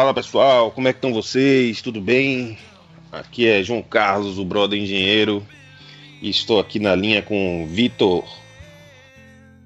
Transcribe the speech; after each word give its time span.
Fala 0.00 0.14
pessoal, 0.14 0.70
como 0.70 0.88
é 0.88 0.94
que 0.94 0.96
estão 0.96 1.12
vocês? 1.12 1.82
Tudo 1.82 2.00
bem? 2.00 2.56
Aqui 3.12 3.46
é 3.46 3.62
João 3.62 3.82
Carlos, 3.82 4.38
o 4.38 4.44
brother 4.46 4.80
engenheiro, 4.80 5.46
e 6.22 6.30
estou 6.30 6.58
aqui 6.58 6.78
na 6.78 6.94
linha 6.94 7.20
com 7.20 7.64
o 7.64 7.66
Vitor. 7.66 8.24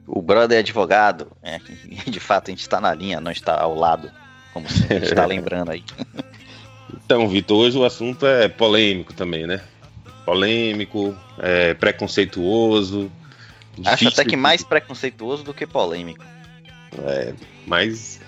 O 0.08 0.20
brother 0.20 0.56
é 0.56 0.58
advogado, 0.58 1.30
é, 1.40 1.60
de 2.10 2.18
fato 2.18 2.48
a 2.48 2.50
gente 2.50 2.62
está 2.62 2.80
na 2.80 2.92
linha, 2.92 3.20
não 3.20 3.30
está 3.30 3.60
ao 3.60 3.76
lado, 3.76 4.10
como 4.52 4.66
a 4.66 4.70
gente 4.70 5.04
está 5.04 5.25
lembrando 5.25 5.70
aí. 5.70 5.84
Então, 6.92 7.28
Vitor, 7.28 7.58
hoje 7.58 7.78
o 7.78 7.84
assunto 7.84 8.26
é 8.26 8.48
polêmico 8.48 9.14
também, 9.14 9.46
né? 9.46 9.61
Polêmico, 10.26 11.16
é, 11.39 11.75
preconceituoso. 11.75 13.08
Acho 13.84 14.08
até 14.08 14.25
que 14.25 14.36
mais 14.36 14.64
preconceituoso 14.64 15.44
do 15.44 15.54
que 15.54 15.64
polêmico. 15.64 16.25
É, 17.04 17.32
mas 17.68 18.18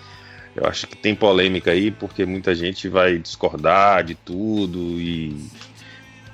eu 0.56 0.66
acho 0.66 0.86
que 0.86 0.96
tem 0.96 1.14
polêmica 1.14 1.70
aí, 1.70 1.90
porque 1.90 2.24
muita 2.24 2.54
gente 2.54 2.88
vai 2.88 3.18
discordar 3.18 4.02
de 4.02 4.14
tudo 4.14 4.78
e 4.98 5.36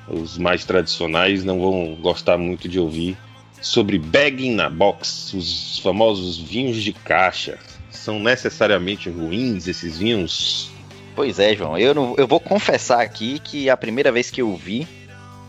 os 0.08 0.38
mais 0.38 0.64
tradicionais 0.64 1.44
não 1.44 1.60
vão 1.60 1.96
gostar 2.00 2.38
muito 2.38 2.68
de 2.68 2.78
ouvir 2.78 3.16
sobre 3.60 3.98
bagging 3.98 4.54
na 4.54 4.68
box, 4.68 5.34
os 5.34 5.78
famosos 5.78 6.38
vinhos 6.38 6.82
de 6.82 6.92
caixa. 6.92 7.58
São 7.90 8.18
necessariamente 8.18 9.10
ruins 9.10 9.66
esses 9.68 9.98
vinhos? 9.98 10.70
Pois 11.14 11.38
é, 11.38 11.54
João. 11.54 11.77
Eu, 11.78 11.94
não, 11.94 12.14
eu 12.16 12.27
vou 12.27 12.41
confessar 12.41 13.00
aqui 13.00 13.38
que 13.38 13.69
a 13.69 13.77
primeira 13.77 14.10
vez 14.10 14.30
que 14.30 14.42
eu 14.42 14.56
vi, 14.56 14.88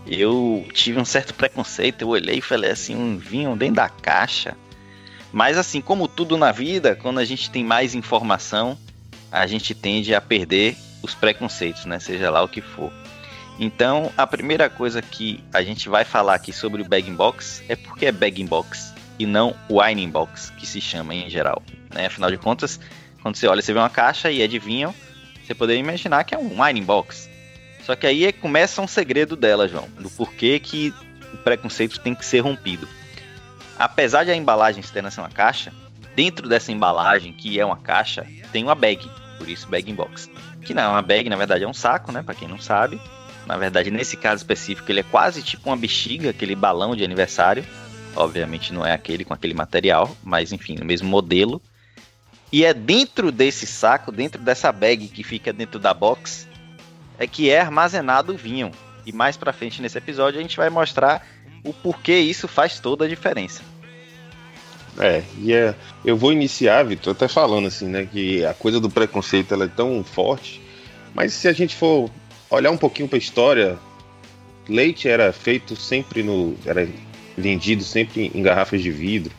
eu 0.05 0.65
tive 0.73 0.99
um 0.99 1.05
certo 1.05 1.33
preconceito. 1.33 2.01
Eu 2.01 2.09
olhei 2.09 2.37
e 2.37 2.41
falei 2.41 2.71
assim: 2.71 2.95
um 2.95 3.17
vinho 3.17 3.55
dentro 3.55 3.75
da 3.75 3.89
caixa. 3.89 4.55
Mas 5.33 5.57
assim, 5.57 5.81
como 5.81 6.07
tudo 6.07 6.37
na 6.37 6.51
vida, 6.51 6.95
quando 6.95 7.17
a 7.17 7.25
gente 7.25 7.49
tem 7.49 7.65
mais 7.65 7.95
informação, 7.95 8.77
a 9.31 9.47
gente 9.47 9.73
tende 9.73 10.13
a 10.13 10.21
perder 10.21 10.77
os 11.01 11.15
preconceitos, 11.15 11.85
né? 11.85 11.99
Seja 11.99 12.29
lá 12.29 12.43
o 12.43 12.47
que 12.47 12.61
for. 12.61 12.93
Então, 13.59 14.11
a 14.15 14.27
primeira 14.27 14.69
coisa 14.69 15.01
que 15.01 15.43
a 15.51 15.63
gente 15.63 15.89
vai 15.89 16.05
falar 16.05 16.35
aqui 16.35 16.53
sobre 16.53 16.83
o 16.83 16.85
bagging 16.85 17.15
box 17.15 17.63
é 17.67 17.75
porque 17.75 18.05
é 18.05 18.11
bagging 18.11 18.45
box 18.45 18.93
e 19.17 19.25
não 19.25 19.55
wine 19.69 20.07
box, 20.07 20.51
que 20.51 20.67
se 20.67 20.79
chama 20.79 21.15
em 21.15 21.27
geral. 21.31 21.63
Né? 21.91 22.05
Afinal 22.05 22.29
de 22.29 22.37
contas, 22.37 22.79
quando 23.23 23.35
você 23.35 23.47
olha, 23.47 23.61
você 23.61 23.73
vê 23.73 23.79
uma 23.79 23.89
caixa 23.89 24.29
e 24.29 24.39
é 24.39 24.47
de 24.47 24.59
vinho, 24.59 24.93
você 25.43 25.55
poderia 25.55 25.79
imaginar 25.79 26.23
que 26.25 26.35
é 26.35 26.37
um 26.37 26.61
wine 26.61 26.81
box. 26.81 27.27
Só 27.83 27.95
que 27.95 28.05
aí 28.05 28.31
começa 28.31 28.81
um 28.81 28.87
segredo 28.87 29.35
dela, 29.35 29.67
João, 29.67 29.87
do 29.99 30.11
porquê 30.11 30.59
que 30.59 30.93
o 31.33 31.37
preconceito 31.37 31.99
tem 31.99 32.13
que 32.13 32.23
ser 32.23 32.39
rompido 32.39 32.87
apesar 33.77 34.23
de 34.23 34.31
a 34.31 34.35
embalagem 34.35 34.81
externa 34.81 35.11
ser 35.11 35.21
uma 35.21 35.29
caixa, 35.29 35.73
dentro 36.15 36.47
dessa 36.47 36.71
embalagem, 36.71 37.33
que 37.33 37.59
é 37.59 37.65
uma 37.65 37.77
caixa, 37.77 38.25
tem 38.51 38.63
uma 38.63 38.75
bag, 38.75 39.09
por 39.37 39.49
isso 39.49 39.67
bag 39.67 39.89
in 39.89 39.95
box. 39.95 40.29
Que 40.61 40.73
não 40.73 40.83
é 40.83 40.87
uma 40.87 41.01
bag, 41.01 41.29
na 41.29 41.35
verdade 41.35 41.63
é 41.63 41.67
um 41.67 41.73
saco, 41.73 42.11
né, 42.11 42.21
para 42.23 42.35
quem 42.35 42.47
não 42.47 42.59
sabe. 42.59 43.01
Na 43.45 43.57
verdade, 43.57 43.91
nesse 43.91 44.15
caso 44.15 44.37
específico, 44.37 44.89
ele 44.89 45.01
é 45.01 45.03
quase 45.03 45.43
tipo 45.43 45.69
uma 45.69 45.75
bexiga, 45.75 46.29
aquele 46.29 46.55
balão 46.55 46.95
de 46.95 47.03
aniversário. 47.03 47.65
Obviamente 48.15 48.71
não 48.71 48.85
é 48.85 48.93
aquele 48.93 49.25
com 49.25 49.33
aquele 49.33 49.53
material, 49.53 50.15
mas 50.23 50.51
enfim, 50.51 50.77
o 50.79 50.85
mesmo 50.85 51.09
modelo. 51.09 51.61
E 52.51 52.63
é 52.63 52.73
dentro 52.73 53.31
desse 53.31 53.65
saco, 53.65 54.11
dentro 54.11 54.41
dessa 54.41 54.71
bag 54.71 55.07
que 55.07 55.23
fica 55.23 55.51
dentro 55.51 55.79
da 55.79 55.93
box, 55.93 56.47
é 57.17 57.27
que 57.27 57.49
é 57.49 57.59
armazenado 57.59 58.33
o 58.33 58.37
vinho. 58.37 58.71
E 59.05 59.11
mais 59.11 59.35
para 59.35 59.51
frente 59.51 59.81
nesse 59.81 59.97
episódio 59.97 60.39
a 60.39 60.41
gente 60.41 60.55
vai 60.55 60.69
mostrar 60.69 61.25
o 61.63 61.73
porquê 61.73 62.17
isso 62.17 62.47
faz 62.47 62.79
toda 62.79 63.05
a 63.05 63.07
diferença. 63.07 63.61
É, 64.99 65.23
e 65.39 65.53
é, 65.53 65.73
eu 66.05 66.15
vou 66.15 66.31
iniciar, 66.31 66.83
Vitor, 66.83 67.13
até 67.13 67.27
falando 67.27 67.67
assim, 67.67 67.87
né, 67.87 68.07
que 68.11 68.45
a 68.45 68.53
coisa 68.53 68.79
do 68.79 68.89
preconceito 68.89 69.53
ela 69.53 69.65
é 69.65 69.67
tão 69.67 70.03
forte, 70.03 70.61
mas 71.15 71.33
se 71.33 71.47
a 71.47 71.53
gente 71.53 71.75
for 71.75 72.11
olhar 72.49 72.69
um 72.69 72.77
pouquinho 72.77 73.07
para 73.07 73.17
a 73.17 73.19
história, 73.19 73.79
leite 74.69 75.07
era 75.07 75.33
feito 75.33 75.75
sempre 75.75 76.21
no, 76.21 76.55
era 76.65 76.87
vendido 77.35 77.83
sempre 77.83 78.31
em 78.33 78.41
garrafas 78.43 78.81
de 78.81 78.91
vidro, 78.91 79.33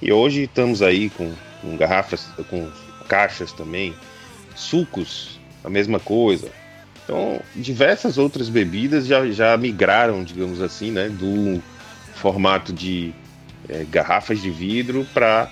e 0.00 0.10
hoje 0.10 0.44
estamos 0.44 0.80
aí 0.80 1.10
com, 1.10 1.34
com 1.60 1.76
garrafas, 1.76 2.26
com 2.48 2.70
caixas 3.06 3.52
também, 3.52 3.94
sucos, 4.54 5.38
a 5.62 5.68
mesma 5.68 6.00
coisa, 6.00 6.50
então, 7.04 7.38
diversas 7.54 8.16
outras 8.16 8.48
bebidas 8.48 9.06
já, 9.06 9.26
já 9.30 9.56
migraram, 9.58 10.24
digamos 10.24 10.60
assim, 10.62 10.90
né, 10.90 11.08
do 11.08 11.62
formato 12.14 12.72
de 12.72 13.12
é, 13.68 13.84
garrafas 13.90 14.40
de 14.40 14.50
vidro 14.50 15.06
para 15.12 15.50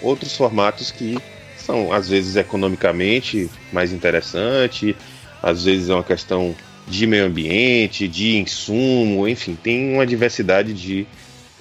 outros 0.00 0.34
formatos 0.34 0.90
que 0.90 1.18
são, 1.58 1.92
às 1.92 2.08
vezes, 2.08 2.36
economicamente 2.36 3.50
mais 3.70 3.92
interessante, 3.92 4.96
às 5.42 5.64
vezes 5.64 5.90
é 5.90 5.94
uma 5.94 6.02
questão 6.04 6.54
de 6.88 7.06
meio 7.06 7.26
ambiente, 7.26 8.08
de 8.08 8.38
insumo, 8.38 9.28
enfim, 9.28 9.58
tem 9.60 9.92
uma 9.92 10.06
diversidade 10.06 10.72
de 10.72 11.06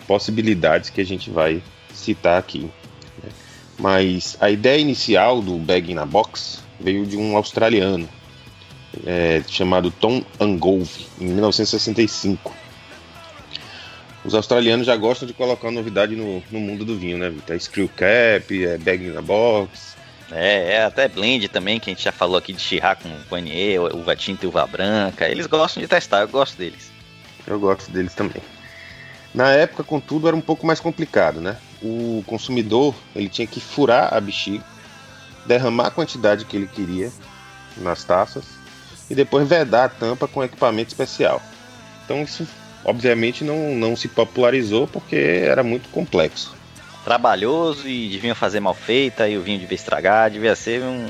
possibilidades 0.07 0.89
que 0.89 1.01
a 1.01 1.05
gente 1.05 1.29
vai 1.29 1.61
citar 1.94 2.39
aqui. 2.39 2.69
Né. 3.22 3.29
Mas 3.78 4.38
a 4.39 4.50
ideia 4.50 4.79
inicial 4.79 5.41
do 5.41 5.57
Bag 5.57 5.91
in 5.91 5.97
a 5.97 6.05
Box 6.05 6.63
veio 6.79 7.05
de 7.05 7.17
um 7.17 7.35
australiano 7.35 8.07
é, 9.06 9.41
chamado 9.47 9.91
Tom 9.91 10.23
Angove, 10.39 11.07
em 11.19 11.25
1965. 11.25 12.53
Os 14.23 14.33
australianos 14.33 14.88
já 14.88 14.95
gostam 14.95 15.28
de 15.28 15.33
colocar 15.33 15.69
novidade 15.69 16.16
no, 16.16 16.41
no 16.51 16.59
mundo 16.59 16.83
do 16.83 16.97
vinho, 16.97 17.17
né, 17.17 17.29
Vitor? 17.29 17.55
É 17.55 17.59
screw 17.59 17.88
cap, 17.89 18.66
é 18.66 18.78
bag 18.78 19.09
na 19.09 19.22
box. 19.22 19.95
É, 20.31 20.73
é 20.73 20.84
até 20.84 21.07
blend 21.07 21.47
também, 21.50 21.79
que 21.79 21.91
a 21.91 21.94
gente 21.94 22.03
já 22.03 22.11
falou 22.11 22.38
aqui 22.38 22.51
de 22.51 22.59
Chirá 22.59 22.95
com 22.95 23.09
Vanier, 23.29 23.79
uva 23.79 24.16
tinta 24.16 24.45
e 24.45 24.47
uva 24.47 24.66
branca. 24.66 25.29
Eles 25.29 25.45
gostam 25.45 25.81
de 25.81 25.88
testar, 25.88 26.22
eu 26.22 26.28
gosto 26.28 26.57
deles. 26.57 26.91
Eu 27.45 27.59
gosto 27.59 27.91
deles 27.91 28.16
também. 28.16 28.41
Na 29.31 29.51
época, 29.51 29.84
contudo, 29.84 30.28
era 30.28 30.35
um 30.35 30.41
pouco 30.41 30.66
mais 30.66 30.79
complicado, 30.79 31.39
né? 31.39 31.57
O 31.84 32.23
consumidor 32.25 32.95
ele 33.16 33.29
tinha 33.29 33.45
que 33.45 33.59
furar 33.59 34.11
a 34.11 34.19
bexiga, 34.19 34.63
derramar 35.45 35.88
a 35.88 35.91
quantidade 35.91 36.45
que 36.45 36.57
ele 36.57 36.67
queria 36.67 37.11
nas 37.78 38.03
taças 38.03 38.54
e 39.09 39.16
depois 39.16 39.47
vedar 39.47 39.85
a 39.85 39.89
tampa 39.89 40.27
com 40.27 40.43
equipamento 40.43 40.89
especial. 40.89 41.41
Então 42.03 42.21
isso 42.23 42.47
obviamente 42.85 43.43
não, 43.43 43.73
não 43.75 43.95
se 43.95 44.07
popularizou 44.07 44.88
porque 44.88 45.16
era 45.16 45.63
muito 45.63 45.89
complexo. 45.89 46.55
Trabalhoso 47.03 47.88
e 47.88 48.07
devia 48.09 48.35
fazer 48.35 48.59
mal 48.59 48.73
feita 48.73 49.27
e 49.27 49.38
o 49.38 49.41
vinho 49.41 49.59
devia 49.59 49.75
estragar, 49.75 50.29
devia 50.29 50.55
ser 50.55 50.81
um, 50.81 51.07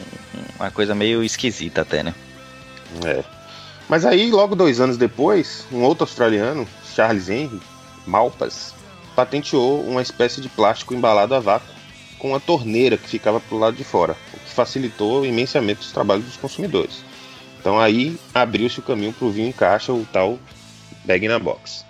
uma 0.58 0.72
coisa 0.72 0.96
meio 0.96 1.24
esquisita 1.24 1.82
até, 1.82 2.02
né? 2.02 2.14
É. 3.06 3.24
Mas 3.88 4.06
aí, 4.06 4.32
logo 4.32 4.56
dois 4.56 4.80
anos 4.80 4.98
depois, 4.98 5.66
um 5.72 5.84
outro 5.84 6.04
australiano, 6.04 6.68
Charles 6.96 7.30
Henry 7.30 7.62
Malpas, 8.06 8.74
patenteou 9.16 9.82
uma 9.84 10.02
espécie 10.02 10.42
de 10.42 10.50
plástico 10.50 10.94
embalado 10.94 11.36
a 11.36 11.40
vácuo 11.40 11.68
com 12.18 12.30
uma 12.30 12.40
torneira 12.40 12.98
que 12.98 13.08
ficava 13.08 13.40
para 13.40 13.56
o 13.56 13.60
lado 13.60 13.76
de 13.76 13.84
fora, 13.84 14.18
o 14.34 14.40
que 14.40 14.52
facilitou 14.52 15.26
imensamente 15.26 15.82
os 15.82 15.92
trabalhos 15.92 16.26
dos 16.26 16.38
consumidores. 16.38 17.04
Então 17.66 17.80
aí 17.80 18.16
abriu-se 18.32 18.80
o 18.80 18.84
caminho 18.84 19.12
para 19.12 19.26
o 19.26 19.32
vinho 19.32 19.48
em 19.48 19.52
caixa, 19.52 19.92
o 19.92 20.06
tal 20.14 20.38
bag 21.04 21.28
na 21.28 21.40
box. 21.40 21.84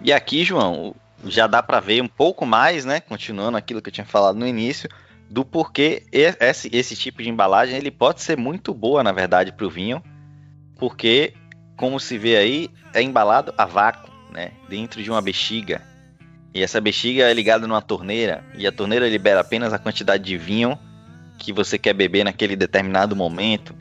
E 0.00 0.12
aqui, 0.12 0.44
João, 0.44 0.94
já 1.26 1.48
dá 1.48 1.60
para 1.60 1.80
ver 1.80 2.00
um 2.00 2.06
pouco 2.06 2.46
mais, 2.46 2.84
né? 2.84 3.00
Continuando 3.00 3.58
aquilo 3.58 3.82
que 3.82 3.88
eu 3.88 3.92
tinha 3.92 4.06
falado 4.06 4.38
no 4.38 4.46
início, 4.46 4.88
do 5.28 5.44
porquê 5.44 6.04
esse, 6.12 6.70
esse 6.72 6.94
tipo 6.94 7.24
de 7.24 7.28
embalagem 7.28 7.76
ele 7.76 7.90
pode 7.90 8.22
ser 8.22 8.38
muito 8.38 8.72
boa, 8.72 9.02
na 9.02 9.10
verdade, 9.10 9.50
para 9.50 9.66
o 9.66 9.70
vinho, 9.70 10.00
porque, 10.76 11.34
como 11.76 11.98
se 11.98 12.16
vê 12.16 12.36
aí, 12.36 12.70
é 12.92 13.02
embalado 13.02 13.52
a 13.58 13.64
vácuo, 13.64 14.12
né? 14.30 14.52
Dentro 14.68 15.02
de 15.02 15.10
uma 15.10 15.20
bexiga. 15.20 15.82
E 16.54 16.62
essa 16.62 16.80
bexiga 16.80 17.24
é 17.24 17.34
ligada 17.34 17.66
numa 17.66 17.82
torneira, 17.82 18.44
e 18.56 18.64
a 18.64 18.70
torneira 18.70 19.08
libera 19.08 19.40
apenas 19.40 19.72
a 19.72 19.78
quantidade 19.80 20.22
de 20.22 20.38
vinho 20.38 20.78
que 21.36 21.52
você 21.52 21.76
quer 21.76 21.94
beber 21.94 22.22
naquele 22.24 22.54
determinado 22.54 23.16
momento. 23.16 23.74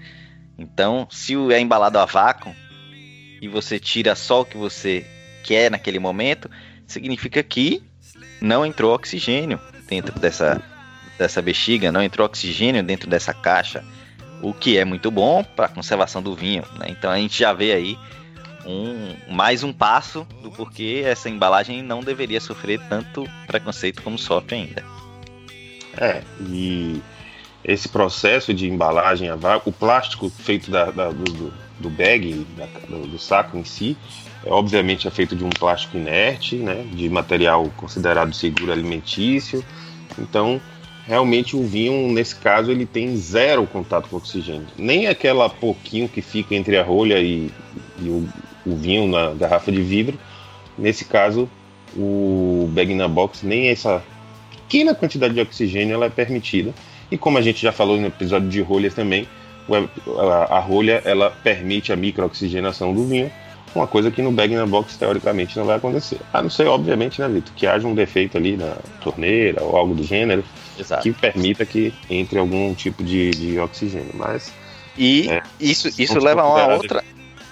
Então, 0.57 1.07
se 1.09 1.33
é 1.51 1.59
embalado 1.59 1.97
a 1.97 2.05
vácuo 2.05 2.53
e 3.41 3.47
você 3.47 3.79
tira 3.79 4.15
só 4.15 4.41
o 4.41 4.45
que 4.45 4.57
você 4.57 5.05
quer 5.43 5.69
naquele 5.69 5.99
momento, 5.99 6.49
significa 6.87 7.43
que 7.43 7.83
não 8.41 8.65
entrou 8.65 8.93
oxigênio 8.93 9.59
dentro 9.87 10.17
dessa, 10.19 10.61
dessa 11.17 11.41
bexiga, 11.41 11.91
não 11.91 12.01
entrou 12.01 12.25
oxigênio 12.25 12.83
dentro 12.83 13.09
dessa 13.09 13.33
caixa, 13.33 13.83
o 14.41 14.53
que 14.53 14.77
é 14.77 14.85
muito 14.85 15.09
bom 15.09 15.43
para 15.43 15.65
a 15.65 15.69
conservação 15.69 16.21
do 16.21 16.35
vinho. 16.35 16.63
Né? 16.77 16.87
Então 16.89 17.09
a 17.09 17.17
gente 17.17 17.39
já 17.39 17.53
vê 17.53 17.73
aí 17.73 17.97
um, 18.65 19.33
mais 19.33 19.63
um 19.63 19.73
passo 19.73 20.25
do 20.41 20.51
porquê 20.51 21.03
essa 21.05 21.29
embalagem 21.29 21.81
não 21.81 22.01
deveria 22.01 22.39
sofrer 22.39 22.79
tanto 22.87 23.27
preconceito 23.47 24.01
como 24.01 24.17
sofre 24.17 24.55
ainda. 24.55 24.83
É, 25.97 26.23
e 26.41 27.01
esse 27.63 27.87
processo 27.87 28.53
de 28.53 28.69
embalagem 28.69 29.29
a 29.29 29.35
vácuo, 29.35 29.69
o 29.69 29.73
plástico 29.73 30.29
feito 30.29 30.69
da, 30.69 30.91
da, 30.91 31.09
do, 31.09 31.53
do 31.79 31.89
bag, 31.89 32.45
da, 32.57 32.65
do, 32.89 33.17
saco 33.17 33.57
em 33.57 33.63
si, 33.63 33.97
é, 34.45 34.51
obviamente 34.51 35.07
é 35.07 35.11
feito 35.11 35.35
de 35.35 35.43
um 35.43 35.49
plástico 35.49 35.97
inerte, 35.97 36.55
né, 36.55 36.85
de 36.91 37.09
material 37.09 37.71
considerado 37.77 38.33
seguro 38.33 38.71
alimentício. 38.71 39.63
Então, 40.19 40.59
realmente 41.05 41.55
o 41.55 41.63
vinho, 41.63 42.11
nesse 42.11 42.35
caso, 42.35 42.69
ele 42.69 42.85
tem 42.85 43.15
zero 43.15 43.65
contato 43.65 44.09
com 44.09 44.17
oxigênio. 44.17 44.67
Nem 44.77 45.07
aquela 45.07 45.49
pouquinho 45.49 46.09
que 46.09 46.21
fica 46.21 46.55
entre 46.55 46.77
a 46.77 46.83
rolha 46.83 47.19
e, 47.19 47.49
e 47.99 48.09
o, 48.09 48.27
o, 48.65 48.75
vinho 48.75 49.07
na 49.07 49.33
garrafa 49.33 49.71
de 49.71 49.81
vidro. 49.81 50.19
Nesse 50.77 51.05
caso, 51.05 51.49
o 51.95 52.67
bag 52.71 52.93
na 52.93 53.07
box, 53.07 53.45
nem 53.45 53.69
essa 53.69 54.03
pequena 54.51 54.93
quantidade 54.93 55.33
de 55.33 55.39
oxigênio 55.41 55.93
ela 55.93 56.07
é 56.07 56.09
permitida. 56.09 56.73
E 57.13 57.17
como 57.17 57.37
a 57.37 57.41
gente 57.43 57.61
já 57.61 57.71
falou 57.71 57.95
no 58.01 58.07
episódio 58.07 58.49
de 58.49 58.59
rolhas 58.59 58.95
também, 58.95 59.27
a, 60.49 60.57
rolha 60.57 60.99
ela 61.05 61.29
permite 61.43 61.93
a 61.93 61.95
microoxigenação 61.95 62.91
do 62.91 63.05
vinho, 63.05 63.31
uma 63.75 63.85
coisa 63.85 64.09
que 64.09 64.19
no 64.19 64.31
bag 64.31 64.55
na 64.55 64.65
box 64.65 64.97
teoricamente 64.97 65.55
não 65.55 65.63
vai 65.63 65.77
acontecer. 65.77 66.17
A 66.33 66.41
não 66.41 66.49
ser, 66.49 66.65
obviamente, 66.65 67.21
né, 67.21 67.27
Vitor, 67.27 67.53
que 67.55 67.67
haja 67.67 67.87
um 67.87 67.93
defeito 67.93 68.35
ali 68.35 68.57
na 68.57 68.77
torneira 68.99 69.61
ou 69.61 69.77
algo 69.77 69.93
do 69.93 70.03
gênero 70.03 70.43
Exato. 70.75 71.03
que 71.03 71.11
permita 71.11 71.63
que 71.67 71.93
entre 72.09 72.39
algum 72.39 72.73
tipo 72.73 73.03
de, 73.03 73.29
de 73.29 73.59
oxigênio. 73.59 74.09
Mas 74.15 74.51
e 74.97 75.29
é, 75.29 75.43
isso, 75.59 75.89
isso 76.01 76.17
leva 76.17 76.41
a 76.41 76.47
uma 76.47 76.73
outra. 76.73 77.03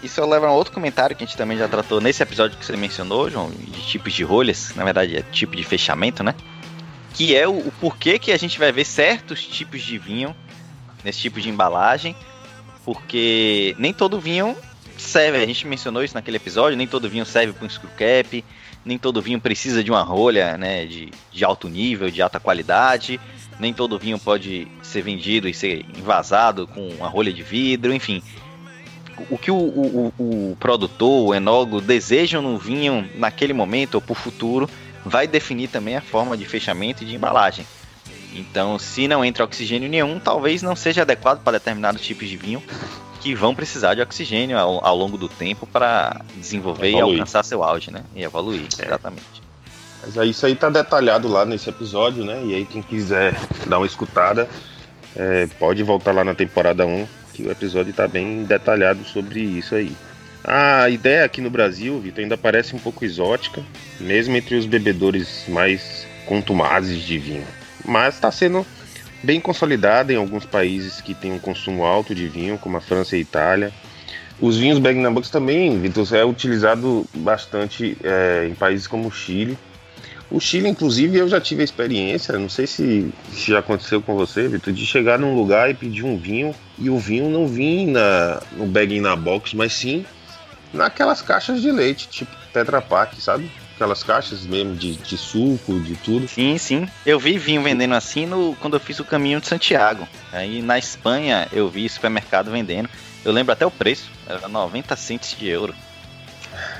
Isso 0.01 0.25
leva 0.25 0.47
a 0.47 0.51
outro 0.51 0.73
comentário 0.73 1.15
que 1.15 1.23
a 1.23 1.27
gente 1.27 1.37
também 1.37 1.55
já 1.55 1.67
tratou 1.67 2.01
nesse 2.01 2.23
episódio 2.23 2.57
que 2.57 2.65
você 2.65 2.75
mencionou, 2.75 3.29
João, 3.29 3.51
de 3.51 3.85
tipos 3.85 4.11
de 4.11 4.23
rolhas, 4.23 4.73
na 4.75 4.83
verdade 4.83 5.15
é 5.15 5.21
tipo 5.21 5.55
de 5.55 5.63
fechamento, 5.63 6.23
né? 6.23 6.33
Que 7.13 7.35
é 7.35 7.47
o, 7.47 7.57
o 7.57 7.71
porquê 7.79 8.17
que 8.17 8.31
a 8.31 8.37
gente 8.37 8.57
vai 8.57 8.71
ver 8.71 8.85
certos 8.85 9.45
tipos 9.45 9.81
de 9.81 9.97
vinho 9.97 10.35
nesse 11.03 11.19
tipo 11.19 11.41
de 11.41 11.49
embalagem, 11.49 12.15
porque 12.85 13.75
nem 13.77 13.93
todo 13.93 14.19
vinho 14.19 14.55
serve, 14.97 15.37
a 15.37 15.45
gente 15.45 15.65
mencionou 15.67 16.03
isso 16.03 16.13
naquele 16.13 16.37
episódio, 16.37 16.77
nem 16.77 16.87
todo 16.87 17.09
vinho 17.09 17.25
serve 17.25 17.53
para 17.53 17.65
um 17.65 17.69
screw 17.69 17.89
cap, 17.97 18.43
nem 18.85 18.97
todo 18.97 19.21
vinho 19.21 19.39
precisa 19.39 19.83
de 19.83 19.91
uma 19.91 20.01
rolha 20.01 20.57
né, 20.57 20.85
de, 20.85 21.11
de 21.31 21.45
alto 21.45 21.67
nível, 21.67 22.09
de 22.09 22.21
alta 22.21 22.39
qualidade, 22.39 23.19
nem 23.59 23.73
todo 23.73 23.99
vinho 23.99 24.17
pode 24.17 24.67
ser 24.81 25.01
vendido 25.01 25.47
e 25.47 25.53
ser 25.53 25.85
envasado 25.97 26.67
com 26.67 26.87
uma 26.89 27.07
rolha 27.07 27.31
de 27.31 27.43
vidro, 27.43 27.93
enfim. 27.93 28.21
O 29.29 29.37
que 29.37 29.51
o, 29.51 29.55
o, 29.55 30.13
o 30.17 30.57
produtor, 30.59 31.29
o 31.29 31.35
enólogo 31.35 31.79
deseja 31.79 32.41
no 32.41 32.57
vinho 32.57 33.07
naquele 33.15 33.53
momento 33.53 33.95
ou 33.95 34.01
para 34.01 34.13
o 34.13 34.15
futuro 34.15 34.67
vai 35.05 35.27
definir 35.27 35.67
também 35.67 35.95
a 35.95 36.01
forma 36.01 36.37
de 36.37 36.45
fechamento 36.45 37.03
e 37.03 37.07
de 37.07 37.15
embalagem. 37.15 37.65
Então, 38.33 38.79
se 38.79 39.07
não 39.07 39.25
entra 39.25 39.43
oxigênio 39.43 39.89
nenhum, 39.89 40.19
talvez 40.19 40.61
não 40.61 40.75
seja 40.75 41.01
adequado 41.01 41.43
para 41.43 41.53
determinados 41.53 42.01
tipos 42.01 42.29
de 42.29 42.37
vinho 42.37 42.63
que 43.19 43.35
vão 43.35 43.53
precisar 43.53 43.93
de 43.93 44.01
oxigênio 44.01 44.57
ao, 44.57 44.83
ao 44.83 44.95
longo 44.95 45.17
do 45.17 45.29
tempo 45.29 45.67
para 45.67 46.21
desenvolver 46.35 46.87
evoluir. 46.89 47.17
e 47.17 47.19
alcançar 47.19 47.43
seu 47.43 47.63
auge, 47.63 47.91
né? 47.91 48.03
E 48.15 48.23
evoluir, 48.23 48.67
é. 48.79 48.85
exatamente. 48.85 49.41
Mas 50.01 50.17
aí, 50.17 50.31
isso 50.31 50.45
aí 50.45 50.55
tá 50.55 50.69
detalhado 50.69 51.27
lá 51.27 51.45
nesse 51.45 51.69
episódio, 51.69 52.25
né? 52.25 52.41
E 52.43 52.55
aí 52.55 52.65
quem 52.65 52.81
quiser 52.81 53.35
dar 53.67 53.77
uma 53.77 53.85
escutada, 53.85 54.49
é, 55.15 55.47
pode 55.59 55.83
voltar 55.83 56.11
lá 56.13 56.23
na 56.23 56.33
temporada 56.33 56.85
1, 56.85 57.07
que 57.33 57.43
o 57.43 57.51
episódio 57.51 57.93
tá 57.93 58.07
bem 58.07 58.43
detalhado 58.43 59.03
sobre 59.03 59.41
isso 59.41 59.75
aí. 59.75 59.95
A 60.43 60.89
ideia 60.89 61.23
aqui 61.23 61.39
no 61.39 61.51
Brasil, 61.51 61.99
Vitor, 61.99 62.23
ainda 62.23 62.37
parece 62.37 62.75
um 62.75 62.79
pouco 62.79 63.05
exótica, 63.05 63.63
mesmo 63.99 64.35
entre 64.35 64.55
os 64.55 64.65
bebedores 64.65 65.45
mais 65.47 66.07
contumazes 66.25 67.03
de 67.03 67.17
vinho. 67.19 67.45
Mas 67.85 68.15
está 68.15 68.31
sendo 68.31 68.65
bem 69.21 69.39
consolidada 69.39 70.11
em 70.11 70.15
alguns 70.15 70.45
países 70.45 70.99
que 70.99 71.13
têm 71.13 71.31
um 71.31 71.39
consumo 71.39 71.85
alto 71.85 72.15
de 72.15 72.27
vinho, 72.27 72.57
como 72.57 72.77
a 72.77 72.81
França 72.81 73.15
e 73.15 73.19
a 73.19 73.21
Itália. 73.21 73.71
Os 74.39 74.57
vinhos 74.57 74.79
bag 74.79 74.99
na 74.99 75.11
box 75.11 75.29
também, 75.29 75.79
Vitor, 75.79 76.07
é 76.15 76.25
utilizado 76.25 77.05
bastante 77.13 77.95
é, 78.03 78.47
em 78.49 78.55
países 78.55 78.87
como 78.87 79.07
o 79.07 79.11
Chile. 79.11 79.55
O 80.31 80.39
Chile, 80.39 80.69
inclusive, 80.69 81.17
eu 81.17 81.29
já 81.29 81.39
tive 81.39 81.61
a 81.61 81.65
experiência, 81.65 82.39
não 82.39 82.49
sei 82.49 82.65
se, 82.65 83.13
se 83.31 83.51
já 83.51 83.59
aconteceu 83.59 84.01
com 84.01 84.15
você, 84.15 84.47
Vitor, 84.47 84.73
de 84.73 84.85
chegar 84.87 85.19
num 85.19 85.35
lugar 85.35 85.69
e 85.69 85.75
pedir 85.75 86.03
um 86.03 86.17
vinho 86.17 86.55
e 86.79 86.89
o 86.89 86.97
vinho 86.97 87.29
não 87.29 87.45
vir 87.45 87.85
na, 87.85 88.41
no 88.53 88.65
bag 88.65 88.99
na 88.99 89.15
box, 89.15 89.55
mas 89.55 89.73
sim 89.73 90.03
naquelas 90.73 91.21
caixas 91.21 91.61
de 91.61 91.71
leite, 91.71 92.07
tipo 92.07 92.35
Tetra 92.53 92.81
Pak, 92.81 93.21
sabe? 93.21 93.51
aquelas 93.81 94.03
caixas 94.03 94.45
mesmo 94.45 94.75
de, 94.75 94.93
de 94.93 95.17
suco, 95.17 95.79
de 95.79 95.95
tudo. 95.95 96.27
Sim, 96.27 96.55
sim. 96.59 96.87
Eu 97.03 97.19
vi 97.19 97.39
vinho 97.39 97.63
vendendo 97.63 97.95
assim 97.95 98.27
no, 98.27 98.55
quando 98.61 98.75
eu 98.75 98.79
fiz 98.79 98.99
o 98.99 99.03
caminho 99.03 99.41
de 99.41 99.47
Santiago. 99.47 100.07
Aí 100.31 100.61
na 100.61 100.77
Espanha 100.77 101.47
eu 101.51 101.67
vi 101.67 101.89
supermercado 101.89 102.51
vendendo. 102.51 102.87
Eu 103.25 103.31
lembro 103.31 103.51
até 103.51 103.65
o 103.65 103.71
preço, 103.71 104.11
era 104.27 104.47
90 104.47 104.95
centos 104.95 105.35
de 105.37 105.47
euro. 105.47 105.73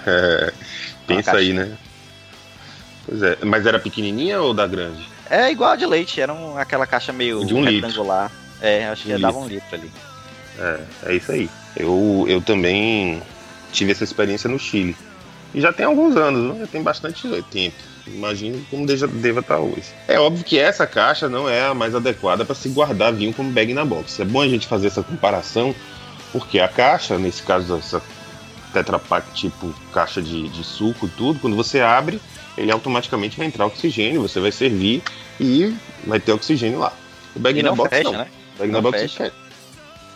É, 0.05 0.53
pensa 1.07 1.38
aí, 1.38 1.53
né? 1.53 1.75
Pois 3.05 3.23
é, 3.23 3.38
mas 3.43 3.65
era 3.65 3.79
pequenininha 3.79 4.39
ou 4.39 4.53
da 4.53 4.67
grande? 4.67 5.03
É 5.27 5.49
igual 5.51 5.71
a 5.71 5.75
de 5.75 5.85
leite, 5.85 6.21
era 6.21 6.31
um, 6.31 6.57
aquela 6.57 6.85
caixa 6.85 7.11
meio 7.11 7.43
de 7.45 7.53
um 7.55 7.63
retangular. 7.63 8.25
Litro. 8.25 8.67
É, 8.67 8.88
acho 8.89 9.03
que 9.03 9.15
um 9.15 9.19
dava 9.19 9.39
um 9.39 9.47
litro 9.47 9.73
ali. 9.73 9.91
É, 10.59 10.79
é 11.07 11.15
isso 11.15 11.31
aí. 11.31 11.49
Eu, 11.75 12.25
eu 12.27 12.41
também 12.41 13.23
tive 13.71 13.91
essa 13.91 14.03
experiência 14.03 14.50
no 14.50 14.59
Chile. 14.59 14.95
E 15.53 15.59
já 15.59 15.73
tem 15.73 15.85
alguns 15.85 16.15
anos, 16.15 16.57
já 16.59 16.68
tem 16.68 16.81
bastante 16.81 17.27
tempo. 17.51 17.75
Imagino 18.07 18.63
como 18.69 18.85
deva, 18.85 19.07
deva 19.07 19.39
estar 19.41 19.59
hoje. 19.59 19.94
É 20.07 20.19
óbvio 20.19 20.44
que 20.44 20.57
essa 20.57 20.88
caixa 20.88 21.29
não 21.29 21.47
é 21.47 21.68
a 21.68 21.73
mais 21.73 21.94
adequada 21.94 22.45
para 22.45 22.56
se 22.56 22.69
guardar 22.69 23.13
vinho 23.13 23.33
como 23.33 23.51
bag 23.51 23.73
na 23.73 23.85
box. 23.85 24.21
É 24.21 24.25
bom 24.25 24.41
a 24.41 24.47
gente 24.47 24.68
fazer 24.68 24.88
essa 24.88 25.03
comparação, 25.03 25.75
porque 26.31 26.59
a 26.59 26.68
caixa, 26.68 27.18
nesse 27.18 27.44
caso 27.44 27.75
essa 27.75 28.01
Tetra 28.73 28.97
Pak 28.97 29.33
tipo 29.33 29.74
caixa 29.94 30.21
de, 30.21 30.47
de 30.47 30.63
suco 30.63 31.06
e 31.06 31.09
tudo, 31.09 31.39
quando 31.39 31.56
você 31.56 31.81
abre, 31.81 32.21
ele 32.57 32.71
automaticamente 32.71 33.38
vai 33.38 33.47
entrar 33.47 33.65
oxigênio, 33.65 34.21
você 34.21 34.39
vai 34.39 34.51
servir 34.51 35.03
e 35.39 35.75
vai 36.06 36.19
ter 36.19 36.31
oxigênio 36.31 36.79
lá. 36.79 36.94
O 37.35 37.39
bag 37.39 37.59
e 37.59 37.63
na 37.63 37.74
box 37.74 37.89
fecha, 37.89 38.12
não. 38.12 38.19
Né? 38.19 38.27
O 38.56 38.59
bag 38.59 38.71
não 38.71 38.81
na 38.81 38.89
box 38.89 39.01
fecha. 39.01 39.33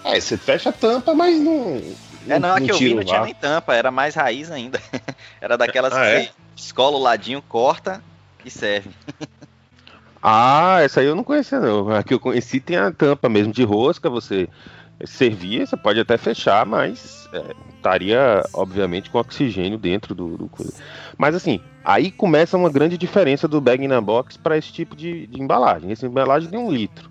É, 0.04 0.20
você 0.20 0.38
fecha 0.38 0.70
a 0.70 0.74
tampa, 0.74 1.14
mas 1.14 1.40
não, 1.40 1.82
é, 2.28 2.40
não, 2.40 2.56
a 2.56 2.62
que 2.62 2.72
eu 2.72 2.78
vi 2.78 2.94
não 2.94 3.04
tinha 3.04 3.22
nem 3.22 3.34
tampa, 3.34 3.74
era 3.76 3.92
mais 3.92 4.16
raiz 4.16 4.52
ainda. 4.52 4.80
era 5.42 5.58
daquelas 5.58 5.94
ah, 5.94 6.02
que 6.02 6.08
é? 6.08 6.24
você 6.24 6.32
escola 6.56 6.98
o 6.98 7.02
ladinho, 7.02 7.42
corta 7.42 8.02
e 8.44 8.50
serve. 8.50 8.90
ah, 10.22 10.80
essa 10.82 11.02
aí 11.02 11.06
eu 11.08 11.16
não 11.16 11.24
conhecia 11.24 11.60
não. 11.60 11.90
A 11.90 12.04
que 12.04 12.14
eu 12.14 12.20
conheci 12.20 12.60
tem 12.60 12.78
a 12.78 12.92
tampa 12.92 13.30
mesmo 13.30 13.54
de 13.54 13.64
rosca, 13.64 14.10
você 14.10 14.48
servia, 15.04 15.66
você 15.66 15.76
pode 15.76 16.00
até 16.00 16.18
fechar, 16.18 16.66
mas 16.66 17.28
é, 17.34 17.54
estaria, 17.76 18.44
obviamente, 18.54 19.10
com 19.10 19.18
oxigênio 19.18 19.78
dentro 19.78 20.16
do, 20.16 20.38
do 20.38 20.48
coisa. 20.48 20.74
Mas 21.18 21.36
assim, 21.36 21.60
aí 21.84 22.12
começa 22.12 22.58
uma 22.58 22.70
grande 22.70 22.98
diferença 22.98 23.48
do 23.48 23.60
bag 23.60 23.88
na 23.88 24.00
box 24.00 24.38
para 24.38 24.58
esse 24.58 24.72
tipo 24.72 24.96
de, 24.96 25.28
de 25.28 25.42
embalagem. 25.42 25.92
Essa 25.92 26.06
embalagem 26.06 26.50
tem 26.50 26.60
um 26.60 26.72
litro. 26.72 27.10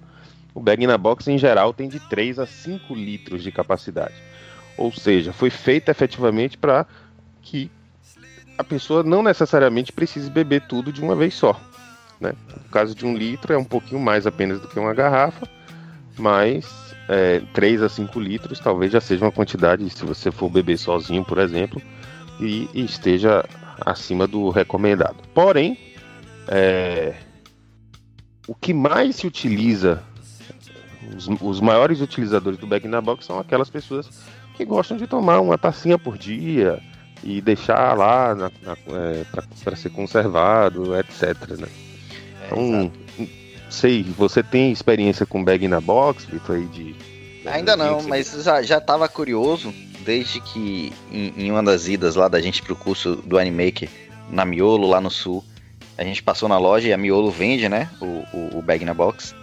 O 0.54 0.60
bag 0.60 0.86
na 0.86 0.96
box, 0.96 1.26
em 1.28 1.36
geral, 1.36 1.74
tem 1.74 1.88
de 1.88 1.98
3 1.98 2.38
a 2.38 2.46
5 2.46 2.94
litros 2.94 3.42
de 3.42 3.50
capacidade. 3.50 4.14
Ou 4.76 4.92
seja, 4.92 5.32
foi 5.32 5.50
feita 5.50 5.90
efetivamente 5.90 6.58
para 6.58 6.86
que 7.42 7.70
a 8.56 8.64
pessoa 8.64 9.02
não 9.02 9.22
necessariamente 9.22 9.92
precise 9.92 10.30
beber 10.30 10.62
tudo 10.62 10.92
de 10.92 11.00
uma 11.00 11.14
vez 11.14 11.34
só. 11.34 11.60
Né? 12.20 12.32
No 12.48 12.68
caso 12.70 12.94
de 12.94 13.04
um 13.04 13.16
litro 13.16 13.52
é 13.52 13.58
um 13.58 13.64
pouquinho 13.64 14.00
mais 14.00 14.26
apenas 14.26 14.60
do 14.60 14.68
que 14.68 14.78
uma 14.78 14.94
garrafa, 14.94 15.48
mas 16.16 16.94
é, 17.08 17.40
3 17.52 17.82
a 17.82 17.88
5 17.88 18.18
litros 18.20 18.60
talvez 18.60 18.92
já 18.92 19.00
seja 19.00 19.24
uma 19.24 19.32
quantidade, 19.32 19.88
se 19.90 20.04
você 20.04 20.30
for 20.30 20.48
beber 20.48 20.78
sozinho, 20.78 21.24
por 21.24 21.38
exemplo, 21.38 21.82
e, 22.40 22.68
e 22.72 22.84
esteja 22.84 23.44
acima 23.80 24.26
do 24.26 24.50
recomendado. 24.50 25.16
Porém, 25.34 25.78
é, 26.48 27.14
o 28.46 28.54
que 28.54 28.72
mais 28.72 29.16
se 29.16 29.26
utiliza, 29.26 30.02
os, 31.16 31.28
os 31.40 31.60
maiores 31.60 32.00
utilizadores 32.00 32.58
do 32.58 32.66
bag 32.66 32.86
na 32.86 33.00
box 33.00 33.26
são 33.26 33.38
aquelas 33.38 33.68
pessoas 33.68 34.08
que 34.54 34.64
gostam 34.64 34.96
de 34.96 35.06
tomar 35.06 35.40
uma 35.40 35.58
tacinha 35.58 35.98
por 35.98 36.16
dia 36.16 36.80
e 37.22 37.40
deixar 37.40 37.96
lá 37.96 38.36
é, 38.88 39.24
para 39.62 39.76
ser 39.76 39.90
conservado, 39.90 40.96
etc. 40.98 41.34
Né? 41.58 41.68
É, 42.42 42.46
então, 42.46 42.92
sei, 43.70 44.02
você 44.02 44.42
tem 44.42 44.70
experiência 44.70 45.26
com 45.26 45.44
bag 45.44 45.66
na 45.66 45.80
box, 45.80 46.24
Vitor, 46.26 46.56
aí 46.56 46.66
de. 46.66 46.94
Ainda 47.46 47.76
não, 47.76 48.02
mas 48.02 48.32
já, 48.42 48.62
já 48.62 48.80
tava 48.80 49.06
curioso 49.08 49.74
desde 50.04 50.40
que 50.40 50.92
em, 51.10 51.32
em, 51.36 51.50
uma 51.50 51.62
das 51.62 51.88
idas 51.88 52.14
lá 52.14 52.28
da 52.28 52.40
gente 52.40 52.62
pro 52.62 52.76
curso 52.76 53.16
do 53.16 53.38
Animaker 53.38 53.88
na 54.30 54.44
Miolo, 54.44 54.88
lá 54.88 55.00
no 55.00 55.10
sul, 55.10 55.44
a 55.98 56.04
gente 56.04 56.22
passou 56.22 56.48
na 56.48 56.58
loja 56.58 56.88
e 56.88 56.92
a 56.92 56.96
Miolo 56.96 57.30
vende, 57.30 57.68
né, 57.68 57.88
o, 58.00 58.24
o, 58.32 58.58
o 58.58 58.62
bag 58.62 58.84
na 58.84 58.94
box. 58.94 59.34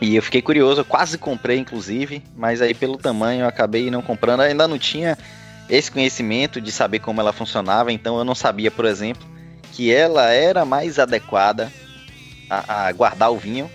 E 0.00 0.14
eu 0.14 0.22
fiquei 0.22 0.40
curioso, 0.40 0.80
eu 0.80 0.84
quase 0.84 1.18
comprei, 1.18 1.58
inclusive, 1.58 2.22
mas 2.36 2.62
aí 2.62 2.72
pelo 2.72 2.96
tamanho 2.96 3.42
eu 3.42 3.48
acabei 3.48 3.90
não 3.90 4.00
comprando. 4.00 4.40
Ainda 4.40 4.68
não 4.68 4.78
tinha 4.78 5.18
esse 5.68 5.90
conhecimento 5.90 6.60
de 6.60 6.70
saber 6.70 7.00
como 7.00 7.20
ela 7.20 7.32
funcionava, 7.32 7.92
então 7.92 8.16
eu 8.18 8.24
não 8.24 8.34
sabia, 8.34 8.70
por 8.70 8.84
exemplo, 8.84 9.26
que 9.72 9.92
ela 9.92 10.30
era 10.30 10.64
mais 10.64 10.98
adequada 10.98 11.70
a, 12.48 12.86
a 12.86 12.92
guardar 12.92 13.30
o 13.30 13.36
vinho 13.36 13.70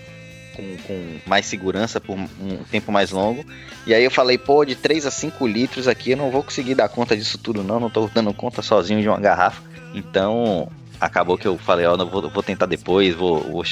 com, 0.56 0.76
com, 0.86 1.16
mais 1.26 1.46
segurança 1.46 2.00
por 2.00 2.16
um 2.16 2.64
tempo 2.70 2.90
mais 2.90 3.10
longo. 3.10 3.44
E 3.86 3.92
aí 3.92 4.02
eu 4.02 4.10
falei, 4.10 4.38
pô, 4.38 4.64
de 4.64 4.74
3 4.74 5.06
a 5.06 5.10
5 5.10 5.46
litros 5.46 5.86
aqui 5.86 6.12
eu 6.12 6.16
não 6.16 6.30
vou 6.30 6.42
conseguir 6.42 6.74
dar 6.74 6.88
conta 6.88 7.16
disso 7.16 7.38
tudo, 7.38 7.62
não. 7.62 7.78
Não 7.78 7.90
tô 7.90 8.08
dando 8.12 8.32
conta 8.32 8.62
sozinho 8.62 9.02
de 9.02 9.08
uma 9.08 9.20
garrafa. 9.20 9.62
Então 9.94 10.68
acabou 11.00 11.36
que 11.36 11.46
eu 11.46 11.58
falei, 11.58 11.86
ó, 11.86 11.94
oh, 11.94 12.06
vou, 12.06 12.30
vou 12.30 12.42
tentar 12.42 12.66
depois, 12.66 13.14
vou, 13.14 13.40
vou 13.40 13.64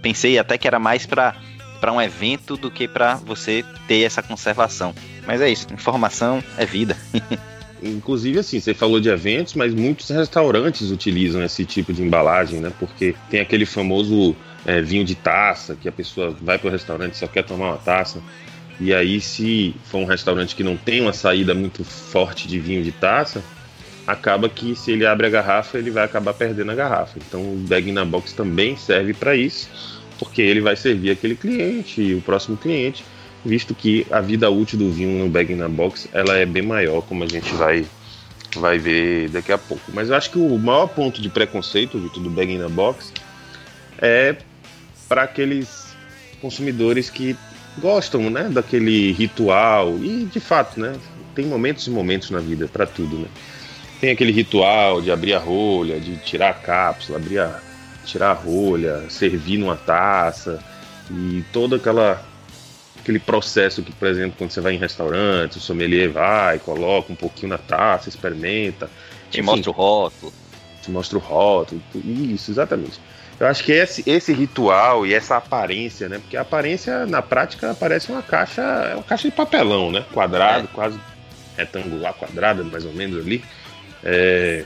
pensei 0.00 0.38
até 0.38 0.58
que 0.58 0.66
era 0.66 0.80
mais 0.80 1.06
para 1.06 1.36
para 1.82 1.92
um 1.92 2.00
evento 2.00 2.56
do 2.56 2.70
que 2.70 2.86
para 2.86 3.16
você 3.16 3.64
ter 3.88 4.04
essa 4.04 4.22
conservação. 4.22 4.94
Mas 5.26 5.40
é 5.40 5.50
isso, 5.50 5.66
informação 5.74 6.40
é 6.56 6.64
vida. 6.64 6.96
Inclusive, 7.82 8.38
assim, 8.38 8.60
você 8.60 8.72
falou 8.72 9.00
de 9.00 9.08
eventos, 9.08 9.54
mas 9.54 9.74
muitos 9.74 10.08
restaurantes 10.08 10.92
utilizam 10.92 11.42
esse 11.42 11.64
tipo 11.64 11.92
de 11.92 12.00
embalagem, 12.00 12.60
né? 12.60 12.70
Porque 12.78 13.16
tem 13.28 13.40
aquele 13.40 13.66
famoso 13.66 14.36
é, 14.64 14.80
vinho 14.80 15.04
de 15.04 15.16
taça, 15.16 15.74
que 15.74 15.88
a 15.88 15.92
pessoa 15.92 16.30
vai 16.40 16.56
para 16.56 16.68
o 16.68 16.70
restaurante 16.70 17.14
e 17.14 17.16
só 17.16 17.26
quer 17.26 17.42
tomar 17.42 17.70
uma 17.70 17.78
taça. 17.78 18.22
E 18.78 18.94
aí, 18.94 19.20
se 19.20 19.74
for 19.86 19.98
um 19.98 20.04
restaurante 20.04 20.54
que 20.54 20.62
não 20.62 20.76
tem 20.76 21.00
uma 21.00 21.12
saída 21.12 21.52
muito 21.52 21.82
forte 21.82 22.46
de 22.46 22.60
vinho 22.60 22.84
de 22.84 22.92
taça, 22.92 23.42
acaba 24.06 24.48
que 24.48 24.76
se 24.76 24.92
ele 24.92 25.04
abre 25.04 25.26
a 25.26 25.30
garrafa, 25.30 25.78
ele 25.78 25.90
vai 25.90 26.04
acabar 26.04 26.32
perdendo 26.34 26.70
a 26.70 26.76
garrafa. 26.76 27.18
Então, 27.26 27.40
o 27.40 27.56
bag 27.56 27.90
in 27.90 27.98
a 27.98 28.04
box 28.04 28.32
também 28.32 28.76
serve 28.76 29.12
para 29.12 29.34
isso, 29.34 30.01
porque 30.22 30.40
ele 30.40 30.60
vai 30.60 30.76
servir 30.76 31.10
aquele 31.10 31.34
cliente 31.34 32.00
e 32.00 32.14
o 32.14 32.20
próximo 32.20 32.56
cliente 32.56 33.04
visto 33.44 33.74
que 33.74 34.06
a 34.08 34.20
vida 34.20 34.48
útil 34.48 34.78
do 34.78 34.88
vinho 34.88 35.18
no 35.18 35.28
bag 35.28 35.52
in 35.52 35.60
a 35.60 35.68
box 35.68 36.08
ela 36.12 36.36
é 36.36 36.46
bem 36.46 36.62
maior, 36.62 37.02
como 37.02 37.24
a 37.24 37.26
gente 37.26 37.52
vai 37.54 37.84
vai 38.54 38.78
ver 38.78 39.30
daqui 39.30 39.50
a 39.50 39.58
pouco. 39.58 39.82
Mas 39.92 40.10
eu 40.10 40.14
acho 40.14 40.30
que 40.30 40.38
o 40.38 40.58
maior 40.58 40.86
ponto 40.86 41.20
de 41.20 41.28
preconceito, 41.28 41.98
Vitor, 41.98 42.22
do 42.22 42.30
bag 42.30 42.52
in 42.52 42.62
a 42.62 42.68
box 42.68 43.12
é 43.98 44.36
para 45.08 45.24
aqueles 45.24 45.92
consumidores 46.40 47.10
que 47.10 47.36
gostam, 47.78 48.30
né, 48.30 48.48
daquele 48.48 49.10
ritual 49.12 49.96
e 49.98 50.28
de 50.30 50.38
fato, 50.38 50.78
né, 50.78 50.94
tem 51.34 51.46
momentos 51.46 51.86
e 51.88 51.90
momentos 51.90 52.30
na 52.30 52.38
vida 52.38 52.68
para 52.68 52.86
tudo, 52.86 53.16
né? 53.16 53.26
Tem 54.00 54.10
aquele 54.10 54.30
ritual 54.30 55.00
de 55.00 55.10
abrir 55.10 55.34
a 55.34 55.38
rolha, 55.38 55.98
de 55.98 56.16
tirar 56.18 56.50
a 56.50 56.54
cápsula, 56.54 57.18
abrir 57.18 57.38
a, 57.38 57.60
tirar 58.04 58.30
a 58.30 58.34
rolha, 58.34 59.08
servir 59.08 59.58
numa 59.58 59.76
taça 59.76 60.62
e 61.10 61.44
toda 61.52 61.76
aquela 61.76 62.22
aquele 63.02 63.18
processo 63.18 63.82
que, 63.82 63.92
por 63.92 64.06
exemplo, 64.06 64.34
quando 64.38 64.52
você 64.52 64.60
vai 64.60 64.74
em 64.74 64.78
restaurante, 64.78 65.58
o 65.58 65.60
sommelier 65.60 66.08
vai, 66.08 66.58
coloca 66.60 67.12
um 67.12 67.16
pouquinho 67.16 67.48
na 67.48 67.58
taça, 67.58 68.08
experimenta. 68.08 68.88
Te 69.28 69.40
enfim, 69.40 69.50
mostra 69.50 69.70
o 69.70 69.74
rótulo. 69.74 70.32
Te 70.80 70.90
mostra 70.90 71.18
o 71.18 71.20
rótulo. 71.20 71.82
Isso, 71.94 72.50
exatamente. 72.52 73.00
Eu 73.40 73.48
acho 73.48 73.64
que 73.64 73.72
esse, 73.72 74.08
esse 74.08 74.32
ritual 74.32 75.04
e 75.04 75.12
essa 75.12 75.36
aparência, 75.36 76.08
né? 76.08 76.18
Porque 76.18 76.36
a 76.36 76.42
aparência, 76.42 77.04
na 77.06 77.20
prática, 77.20 77.74
parece 77.78 78.12
uma 78.12 78.22
caixa. 78.22 78.62
É 78.62 78.94
uma 78.94 79.02
caixa 79.02 79.28
de 79.28 79.34
papelão, 79.34 79.90
né? 79.90 80.04
Quadrado, 80.12 80.68
é. 80.70 80.74
quase 80.74 81.00
retangular, 81.56 82.14
quadrada, 82.14 82.62
mais 82.62 82.84
ou 82.84 82.92
menos 82.92 83.18
ali. 83.18 83.42
É, 84.04 84.64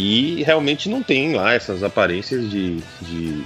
que 0.00 0.42
realmente 0.44 0.88
não 0.88 1.02
tem 1.02 1.34
lá 1.34 1.52
essas 1.52 1.82
aparências 1.82 2.50
de, 2.50 2.78
de 3.02 3.44